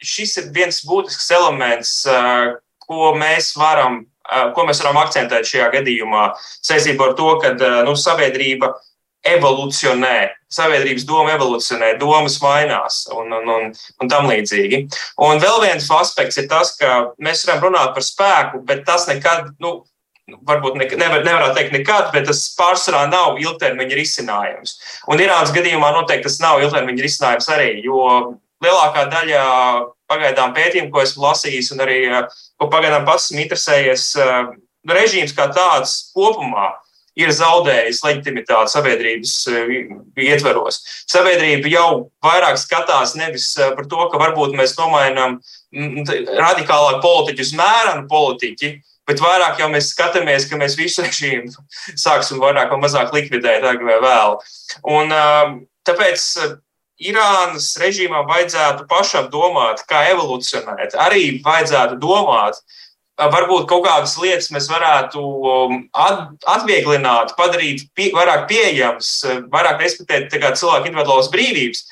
[0.00, 1.92] šis ir viens būtisks elements,
[2.86, 4.06] ko mēs varam,
[4.56, 6.30] ko mēs varam akcentēt šajā gadījumā
[6.64, 7.52] saistībā ar to, ka
[7.86, 8.72] nu, sabiedrība
[9.22, 13.70] evolucionē, sabiedrības doma evolucionē, domas mainās un, un, un,
[14.02, 14.82] un tam līdzīgi.
[15.22, 19.52] Un vēl viens aspekts ir tas, ka mēs varam runāt par spēku, bet tas nekad,
[19.62, 19.76] nu,
[20.48, 24.76] varbūt ne, nevar, nevarētu teikt nekad, bet tas pārsvarā nav ilgtermiņa risinājums.
[25.10, 28.02] Un Irānas gadījumā noteikti tas nav ilgtermiņa risinājums arī, jo
[28.62, 29.44] lielākā daļa
[30.12, 31.98] pagaidām pētījumu, ko esmu lasījis, un arī
[32.60, 34.06] ko pagaidām pats esmu interesējies,
[34.88, 36.70] režīms kā tāds kopumā
[37.18, 39.74] ir zaudējis leģitimitāti sabiedrības eh,
[40.24, 40.80] ietveros.
[41.10, 41.88] Sabiedrība jau
[42.24, 45.38] vairāk skatās nevis eh, par to, ka varbūt mēs nomainām
[45.72, 48.72] radikālāk politiķu uz mērenu politiķi,
[49.08, 51.52] bet vairāk jau mēs skatāmies, ka mēs visu režīmu
[52.00, 54.38] sāksim vairāk vai mazāk likvidēt agrāk vai vēl.
[54.96, 55.56] Un, eh,
[55.88, 56.28] tāpēc
[57.10, 60.96] Irānas režīmām vajadzētu pašam domāt, kā evolucionēt.
[60.98, 62.60] Arī vajadzētu domāt,
[63.18, 69.10] varbūt kaut kādas lietas mēs varētu um, atvieglināt, padarīt pie, vairāk pieejamas,
[69.52, 71.84] vairāk respektēt cilvēku individuālas brīvības.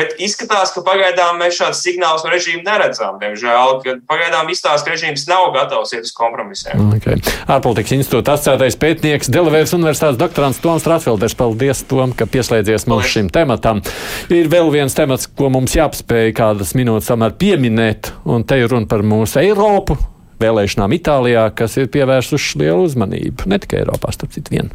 [0.00, 3.18] Bet izskatās, ka pagaidām mēs šādus signālus no režīma neredzam.
[3.20, 6.80] Diemžēl, pagaidām izstāsta, ka režīms nav gatavs iet uz kompromisiem.
[6.96, 7.20] Okay.
[7.44, 11.36] Ārpolitikas institūta asociētais pētnieks, Delavēras universitātes doktorants Toms Rāsfelders.
[11.36, 13.12] Paldies, Tom, ka pieslēdzies mums Paldies.
[13.12, 13.84] šim tematam.
[14.32, 18.88] Ir vēl viens temats, ko mums jāapspēj kādas minūtes samēr pieminēt, un te ir runa
[18.88, 19.98] par mūsu Eiropu
[20.40, 23.50] vēlēšanām Itālijā, kas ir pievērsušas lielu uzmanību.
[23.52, 24.72] Ne tikai Eiropā, starp citu, vienu.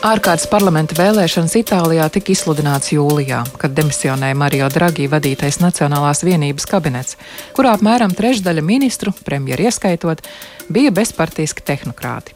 [0.00, 7.18] Ārkārtas parlamenta vēlēšanas Itālijā tika izsludināts jūlijā, kad demisionēja Mario Draghi vadītais Nacionālās vienības kabinets,
[7.52, 10.24] kurā apmēram trešdaļa ministru, premjeru ieskaitot,
[10.72, 12.32] bija bezpartiski tehnokrāti.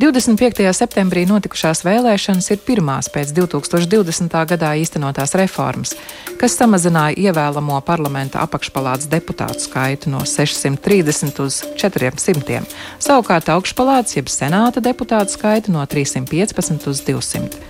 [0.00, 0.64] 25.
[0.72, 4.32] septembrī notikušās vēlēšanas ir pirmās pēc 2020.
[4.48, 5.92] gadā īstenotās reformas,
[6.40, 12.62] kas samazināja ievēlamo parlamenta apakšpalātas deputātu skaitu no 630 uz 400.
[12.96, 17.60] Savukārt augšpalātas jeb senāta deputātu skaitu no 315 uz 200.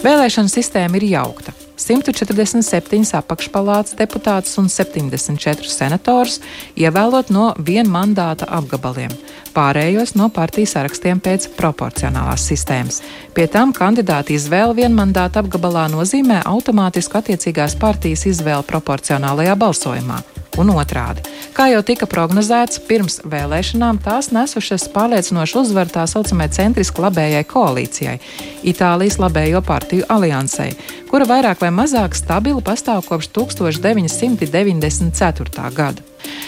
[0.00, 1.65] Vēlēšana sistēma ir jaukta.
[1.76, 6.38] 147 apakšpalātas deputātus un 74 senatorus
[6.76, 9.12] ievēlot no vienmandāta apgabaliem,
[9.56, 13.02] pārējos no partijas sarakstiem pēc proporcionālās sistēmas.
[13.36, 20.22] Pie tam kandidāta izvēle vienmandāta apgabalā nozīmē automātisku attiecīgās partijas izvēli proporcionālajā balsojumā
[20.60, 21.20] un otrādi.
[21.56, 28.16] Kā jau tika prognozēts, pirms vēlēšanām tās nesušas pārliecinošu uzvaru tā saucamajai centriski labējai koalīcijai,
[28.66, 30.70] Itālijas labējo partiju aliansei,
[31.10, 35.70] kura vairāk vai mazāk stabili pastāv kopš 1994.
[35.76, 36.00] gada.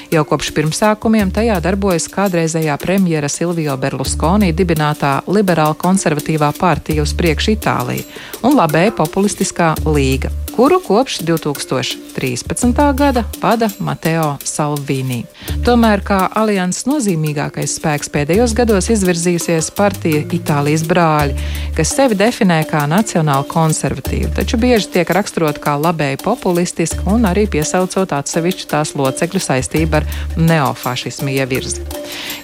[0.09, 7.52] Jau kopš pirmsākumiem tajā darbojas kādreizējā premjera Silvio Berlusconi dibinātā liberāla konservatīvā partija uz priekšu
[7.59, 8.09] Itālija
[8.40, 12.94] un labēja populistiskā līga kuru kopš 2013.
[12.94, 15.20] gada vada Mateo Salvini.
[15.62, 21.36] Tomēr kā alianses nozīmīgākais spēks pēdējos gados izvirzījusies partija Itālijas brāļi,
[21.76, 27.46] kas sevi definē kā nacionāli konservatīvu, taču bieži tiek raksturot kā labēji populistiski un arī
[27.46, 30.07] piesaucot atsevišķu tās locekļu saistību ar
[30.38, 31.84] neofašismu ievirzi.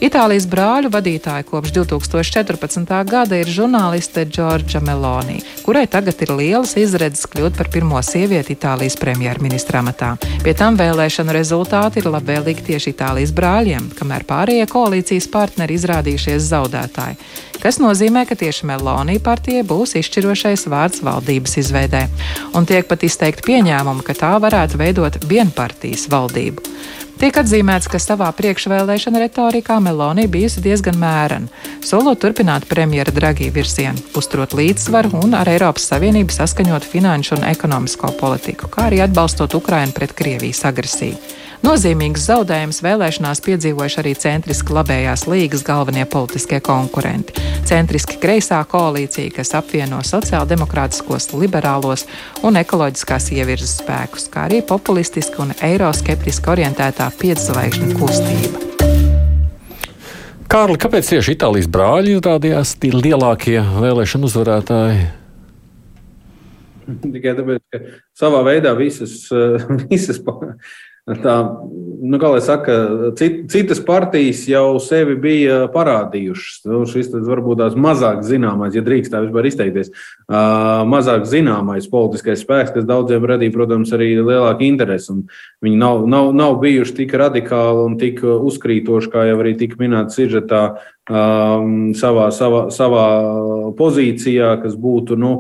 [0.04, 2.90] Itālijas brāļu vadītāja kopš 2014.
[3.08, 8.98] gada ir žurnāliste Džordža Meloni, kurai tagad ir lielas izredzes kļūt par pirmo sievieti Itālijas
[9.00, 10.14] premjerministra amatā.
[10.44, 17.16] Pie tam vēlēšanu rezultāti ir labvēlīgi tieši Itālijas brāļiem, kamēr pārējie koalīcijas partneri izrādījušies zaudētāji,
[17.62, 22.04] kas nozīmē, ka tieši Melonija partijai būs izšķirošais vārds valdības izveidē.
[22.58, 26.74] Un tiek pat izteikti pieņēmumi, ka tā varētu veidot vienpartijas valdību.
[27.14, 31.46] Tiek atzīmēts, ka savā priekšvēlēšana retorikā Meloni bijusi diezgan mērena,
[31.86, 38.16] solot turpināt premjera Dragī virzienu, uzturot līdzsvaru un ar Eiropas Savienību saskaņot finanšu un ekonomisko
[38.18, 41.14] politiku, kā arī atbalstot Ukrainu pret Krievijas agresiju.
[41.64, 47.40] Nozīmīgs zaudējums vēlēšanās piedzīvojuši arī centriski labējās līgas galvenie politiskie konkurenti.
[47.64, 52.04] Centriski kreisā koalīcija, kas apvieno sociāldemokrātiskos, liberālos
[52.44, 58.64] un ekoloģiskās ievirzes spēkus, kā arī populistiski un eiroskeptiski orientētā piedzvaigžņu kustība.
[60.44, 65.12] Kārli, kāpēc tieši Itālijas brāļi izrādījās tie lielākie vēlēšanu uzvarētāji?
[66.84, 67.86] Tikai tāpēc, ka
[68.20, 69.22] savā veidā visas,
[69.88, 70.20] visas
[71.04, 71.32] Tā,
[72.00, 72.74] nu, kā lai saka,
[73.18, 76.62] cit, citas partijas jau sevi bija parādījušas.
[76.64, 82.40] Nu, šis varbūt tās mazāk zināmais, ja drīkst tā vispār izteikties, uh, mazāk zināmais politiskais
[82.40, 85.18] spēks, kas daudziem radīja, protams, arī lielāku interesi.
[85.64, 90.16] Viņi nav, nav, nav bijuši tik radikāli un tik uzkrītoši, kā jau arī tika minēts
[90.16, 90.62] sižetā,
[91.12, 93.06] um, savā, savā, savā
[93.76, 95.20] pozīcijā, kas būtu.
[95.20, 95.34] Nu,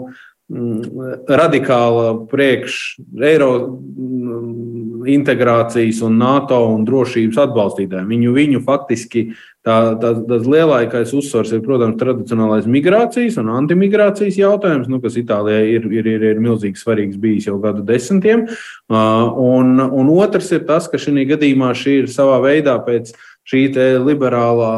[1.24, 3.50] radikāla priekš Eiro
[5.10, 8.08] integrācijas un NATO un drošības atbalstītājiem.
[8.10, 9.24] Viņu, viņu faktiski
[9.64, 15.66] tā, tā, tas lielākais uzsvars ir, protams, tradicionālais migrācijas un antimigrācijas jautājums, nu, kas Itālijai
[15.76, 18.46] ir, ir, ir, ir milzīgi svarīgs bijis jau gadu desmitiem.
[18.90, 23.66] Un, un otrs ir tas, ka šī gadījumā šī ir savā veidā pēc šī
[24.00, 24.72] liberālā,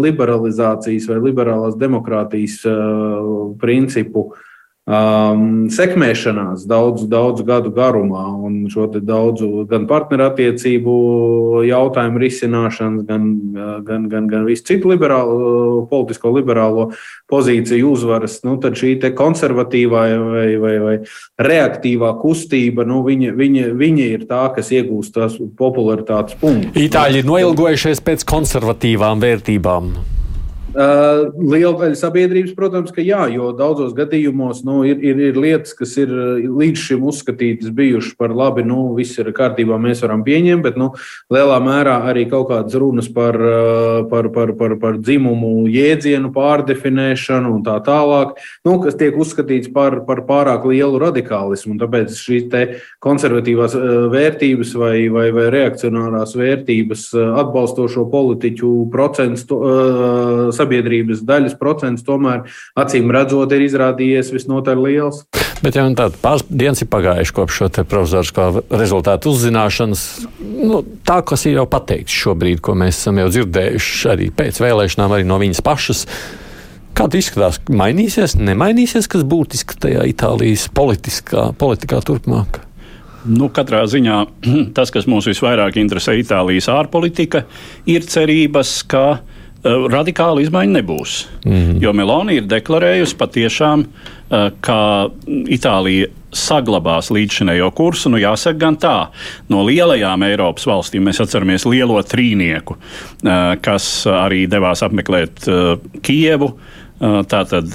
[0.00, 2.62] liberalizācijas vai liberālās demokrātijas
[3.60, 4.48] principu uh,
[4.92, 10.94] um, sekmēšanās daudzu, daudzu gadu garumā, un šo daudzu gan partnerattiecību
[11.66, 13.28] jautājumu risināšanas, gan,
[13.86, 16.90] gan, gan, gan visu citu liberālo, politisko liberālo
[17.32, 20.96] pozīciju uzvaras, nu, tad šī konservatīvā vai, vai, vai
[21.42, 26.76] reaktīvā kustība, nu, viņa, viņa, viņa ir tā, kas iegūst tās popularitātes punktus.
[26.82, 29.94] Itāļi ir noilgojušies pēc konservatīvām vērtībām.
[30.72, 35.74] Uh, liela daļa sabiedrības, protams, ka jā, jo daudzos gadījumos nu, ir, ir, ir lietas,
[35.76, 36.08] kas ir
[36.48, 40.88] līdz šim uzskatītas bijušas par labi, nu, viss ir kārtībā, mēs varam pieņemt, bet nu,
[41.32, 43.36] lielā mērā arī kaut kādas runas par,
[44.08, 49.98] par, par, par, par dzimumu jēdzienu pārdefinēšanu un tā tālāk, nu, kas tiek uzskatīts par,
[50.08, 51.76] par pārāk lielu radikālismu.
[51.84, 52.48] Tāpēc šīs
[53.04, 53.76] konservatīvās
[54.16, 57.06] vērtības vai, vai, vai reakcionārās vērtības
[57.44, 59.44] atbalstošo politiķu procents.
[59.52, 62.46] Uh, sabiedrības daļas procents tomēr
[62.78, 65.24] acīm redzot ir izrādījies visnotaļ liels.
[65.62, 70.02] Bet jau tāda pāris dienas ir pagājušas kopš šo profesoriskā rezultātu uzzināšanas.
[70.42, 75.14] Nu, tā, kas ir jau pateikts šobrīd, ko mēs esam jau dzirdējuši arī pēc vēlēšanām,
[75.14, 76.02] arī no viņas pašas.
[76.98, 77.60] Kā tas izskatās?
[77.70, 82.58] Mainīsies, nemainīsies, kas būtiski tajā Itālijas politikā turpmāk?
[83.22, 84.18] Nu, katrā ziņā
[84.76, 87.46] tas, kas mūs visvairāk interesē Itālijas ārpolitika,
[87.86, 91.26] ir cerības, ka Eh, radikāla izmaiņa nebūs.
[91.44, 91.82] Mm -hmm.
[91.82, 98.08] Jo Meloni ir deklarējusi patiešām, eh, ka Itālija saglabās līdzšinējo kursu.
[98.08, 99.06] Nu, jāsaka, gan tā,
[99.48, 105.46] no lielajām Eiropas valstīm mēs atceramies lielo trīnieku, eh, kas arī devās apmeklēt
[106.02, 106.58] Kievu.
[107.02, 107.66] Tātad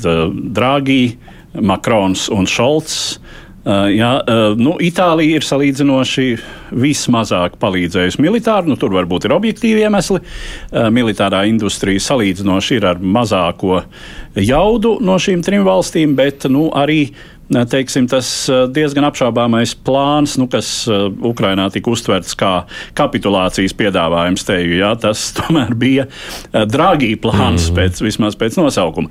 [0.54, 1.18] Draghi,
[1.54, 3.47] Makrons un Šolts Uh,
[3.92, 6.28] jā, uh, nu, Itālija ir salīdzinoši
[6.78, 8.72] vismazāk palīdzējusi militāri.
[8.72, 10.22] Nu, tur varbūt ir objektīvi iemesli.
[10.22, 13.82] Uh, militārā industrija salīdzinoši ir ar mazāko
[14.40, 17.10] jaudu no šīm trim valstīm, bet nu, arī
[17.48, 18.28] teiksim, tas
[18.76, 22.52] diezgan apšaubāmais plāns, nu, kas Ukrainā tika uztverts kā
[22.98, 26.08] kapitulācijas piedāvājums, teju, jā, tas tomēr bija
[26.52, 27.78] drāgī plāns, mm.
[27.80, 29.08] pēc, vismaz pēc nosaukuma.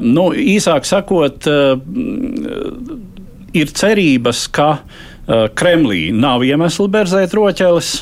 [0.00, 1.44] Nu, īsāk sakot,
[3.54, 7.94] ir cerības, ka uh, Kremlī nav iemesla berzēt roķeles.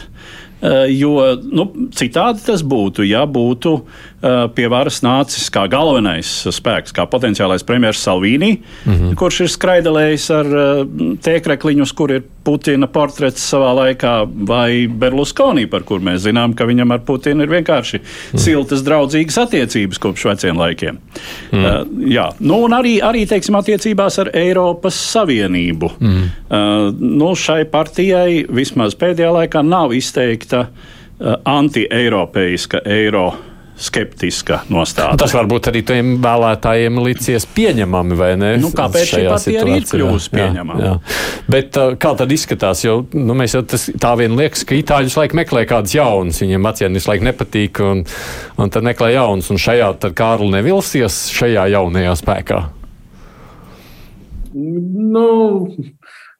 [0.65, 3.75] Uh, jo nu, citādi tas būtu, ja būtu
[4.55, 9.15] pie varas nācis kā galvenais spēks, kā potenciālais premjerministrs Salvīni, mm -hmm.
[9.15, 10.87] kurš ir skraidelējis ar uh,
[11.23, 16.93] tēkrekliņus, kur ir Putina portrets savā laikā, vai Berlusconi, par kur mēs zinām, ka viņam
[16.93, 18.39] ar Putinu ir vienkārši mm.
[18.39, 20.99] siltas, draudzīgas attiecības kopš veciem laikiem.
[21.53, 21.65] Mm.
[21.65, 25.91] Uh, jā, nu, un arī, arī teiksim, attiecībās ar Eiropas Savienību.
[26.01, 26.29] Mm.
[26.51, 33.33] Uh, nu, šai partijai vismaz pēdējā laikā nav izteikta uh, anti-eiropeiska eiro
[33.75, 35.17] skeptiska nostāja.
[35.19, 38.53] Tas varbūt arī tiem vēlētājiem licies pieņemami, vai ne?
[38.63, 40.79] Nu, kāpēc šī partija arī ir kļuvusi pieņemama?
[40.79, 41.17] Jā, jā.
[41.51, 42.85] Bet uh, kā tad izskatās?
[42.87, 46.41] Jo, nu, mēs jau tas, tā vien liekas, ka itāļi visu laiku meklē kādus jaunus,
[46.45, 48.05] viņiem acīm visu laiku nepatīk, un,
[48.63, 52.63] un tad meklē jaunus, un šajā tad Kārli nevilsies šajā jaunajā spēkā.
[54.55, 55.27] Nu,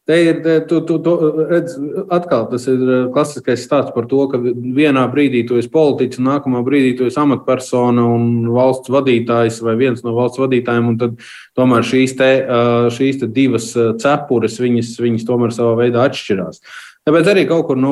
[0.05, 1.13] Te ir, tu, tu, tu,
[1.49, 1.79] redz,
[2.13, 6.61] atkal tas ir eh, klasiskais stāsts par to, ka vienā brīdī tu esi politiķis, nākamā
[6.67, 10.91] brīdī tu esi amatpersona un valsts vadītājs vai viens no valsts vadītājiem.
[11.01, 11.17] Tad
[11.57, 16.61] tomēr šīs, te, eh, šīs te divas eh, cepures, viņas, viņas tomēr savā veidā atšķirās.
[17.05, 17.91] Tāpēc arī kaut kur nu,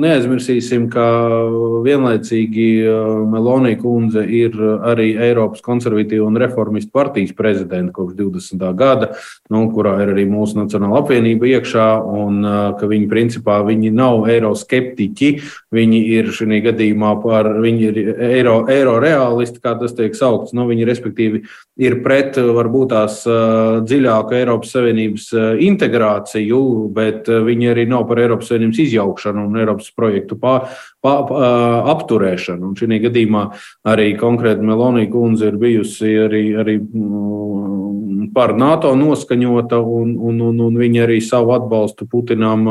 [0.00, 1.02] neaizmirsīsim, ka
[1.84, 4.54] vienlaicīgi uh, Melonija kundze ir
[4.88, 8.64] arī Eiropas konservatīva un reformistu partijas prezidenta kopš 20.
[8.78, 9.10] gada,
[9.52, 14.24] nu, kurā ir arī mūsu Nacionāla apvienība iekšā, un uh, ka viņi principā viņi nav
[14.32, 15.30] eiroskeptiķi,
[15.76, 18.00] viņi ir šī gadījumā par, viņi ir
[18.30, 21.42] eiro, eiro realisti, kā tas tiek saukts, nu, viņi respektīvi
[21.84, 25.30] ir pret varbūt tās uh, dziļāku Eiropas Savienības
[25.68, 26.64] integrāciju,
[26.96, 30.54] bet viņi arī nav par Eiropas Savienības izjaukšanu un Eiropas projektu pā,
[31.02, 31.50] pā, pā,
[31.94, 32.70] apturēšanu.
[32.70, 33.44] Un šī gadījumā
[33.90, 40.62] arī konkrēti Melonija kundze ir bijusi arī, arī mm, par NATO noskaņota, un, un, un,
[40.68, 42.66] un viņa arī savu atbalstu Putinam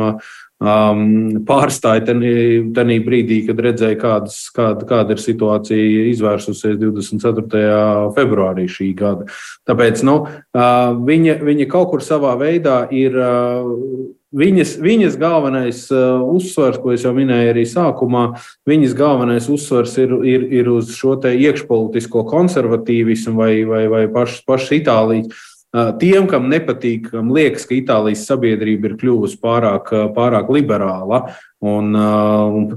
[0.64, 7.70] um, pārstāja tajā brīdī, kad redzēja, kādas, kāda, kāda ir situācija izvērsusies 24.
[8.18, 9.28] februārī šī gada.
[9.70, 13.20] Tāpēc nu, uh, viņa, viņa kaut kur savā veidā ir.
[13.20, 18.24] Uh, Viņas, viņas galvenais uh, uzsvars, ko es jau minēju arī sākumā,
[18.66, 24.72] viņas galvenais uzsvars ir, ir, ir uz šo iekšpolitisko konservatīvismu vai, vai, vai pašas paš
[24.80, 25.30] Itālijas.
[25.74, 31.24] Tiem, kam nepatīk, kam liekas, ka Itālijas sabiedrība ir kļuvusi pārāk, pārāk liberāla,
[31.66, 32.68] un, un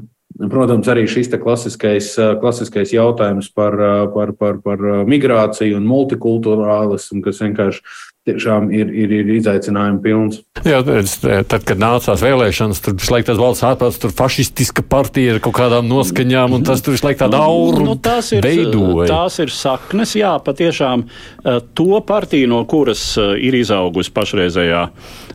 [0.49, 3.77] protams, arī šis klasiskais, klasiskais jautājums par,
[4.15, 7.85] par, par, par migrāciju un multikulturālismu, kas vienkārši
[8.27, 10.41] tiešām ir, ir, ir izaicinājumi pilns.
[10.67, 15.57] Jā, tad, kad nācās vēlēšanas, tur laiku tas valsts ārpus, tur fašistiska partija ar kaut
[15.61, 19.09] kādām noskaņām, un tas tur laiku tāda auru nu, tās ir, veidoja.
[19.13, 21.07] Tās ir saknes, jā, patiešām
[21.79, 24.83] to partiju, no kuras ir izaugusi pašreizējā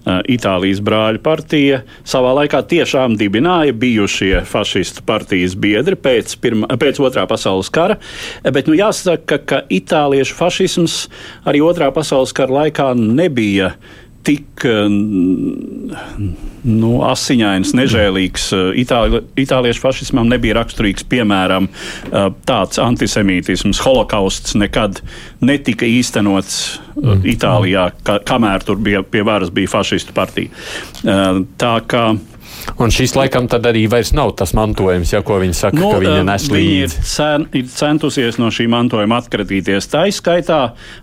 [0.06, 7.28] Itālijas brāļu partija savā laikā tiešām dibināja bijušie fašistu partijas biedri pēc, pirma, pēc otrā
[7.30, 8.00] pasaules kara.
[8.42, 10.98] Bet nu, jāsaka, ka itāliešu fašisms
[11.46, 13.76] arī otrā pasaules kara laikā nebija
[14.28, 14.66] tik
[16.62, 18.48] nu, asiņains, nežēlīgs.
[18.82, 21.70] Itāli, itāliešu fašismam nebija raksturīgs, piemēram,
[22.48, 25.02] tāds antisemītisms, holokausts nekad
[25.42, 26.60] netika īstenots
[26.96, 27.26] mm.
[27.34, 30.54] Itālijā, ka, kamēr tur bija pie varas bija fašistu partija.
[31.02, 32.06] Tā kā
[32.82, 36.02] Un šis laikam tad arī vairs nav tas mantojums, ja ko viņi saka, no, ka
[36.02, 36.82] viņa nes līdzi.
[36.82, 39.90] Ir, cen, ir centusies no šī mantojuma atkratīties.
[39.92, 40.60] Tā izskaitā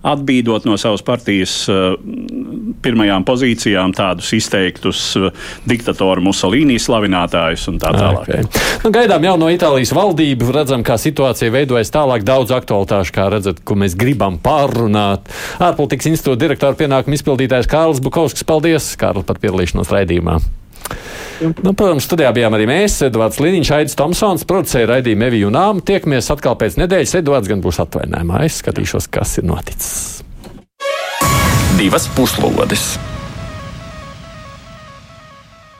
[0.06, 1.94] atbīdot no savas partijas uh,
[2.84, 5.30] pirmajām pozīcijām tādus izteiktus uh,
[5.68, 8.28] diktatoru Musolīnī slavinātājus un tā tālāk.
[8.28, 8.46] Okay.
[8.84, 13.62] Nu, gaidām jau no Itālijas valdību, redzam, kā situācija veidojas tālāk daudz aktualitāšu, kā redzat,
[13.66, 15.28] ko mēs gribam pārrunāt.
[15.62, 18.46] Ārpolitikas institūta direktora pienākuma izpildītājs Kārlis Bukovskis.
[18.48, 20.38] Paldies, Kārli, par piedalīšanos raidījumā.
[21.38, 25.84] Nu, protams, studijā bijām arī mēs, Edvards Liniņš, Aits Tomsons, producēja raidījumu Eviju un Āmu.
[25.86, 27.18] Tiekamies atkal pēc nedēļas.
[27.20, 28.42] Edvards gan būs atvainājumā.
[28.48, 30.24] Es skatīšos, kas ir noticis.
[31.78, 32.96] Divas puslodes!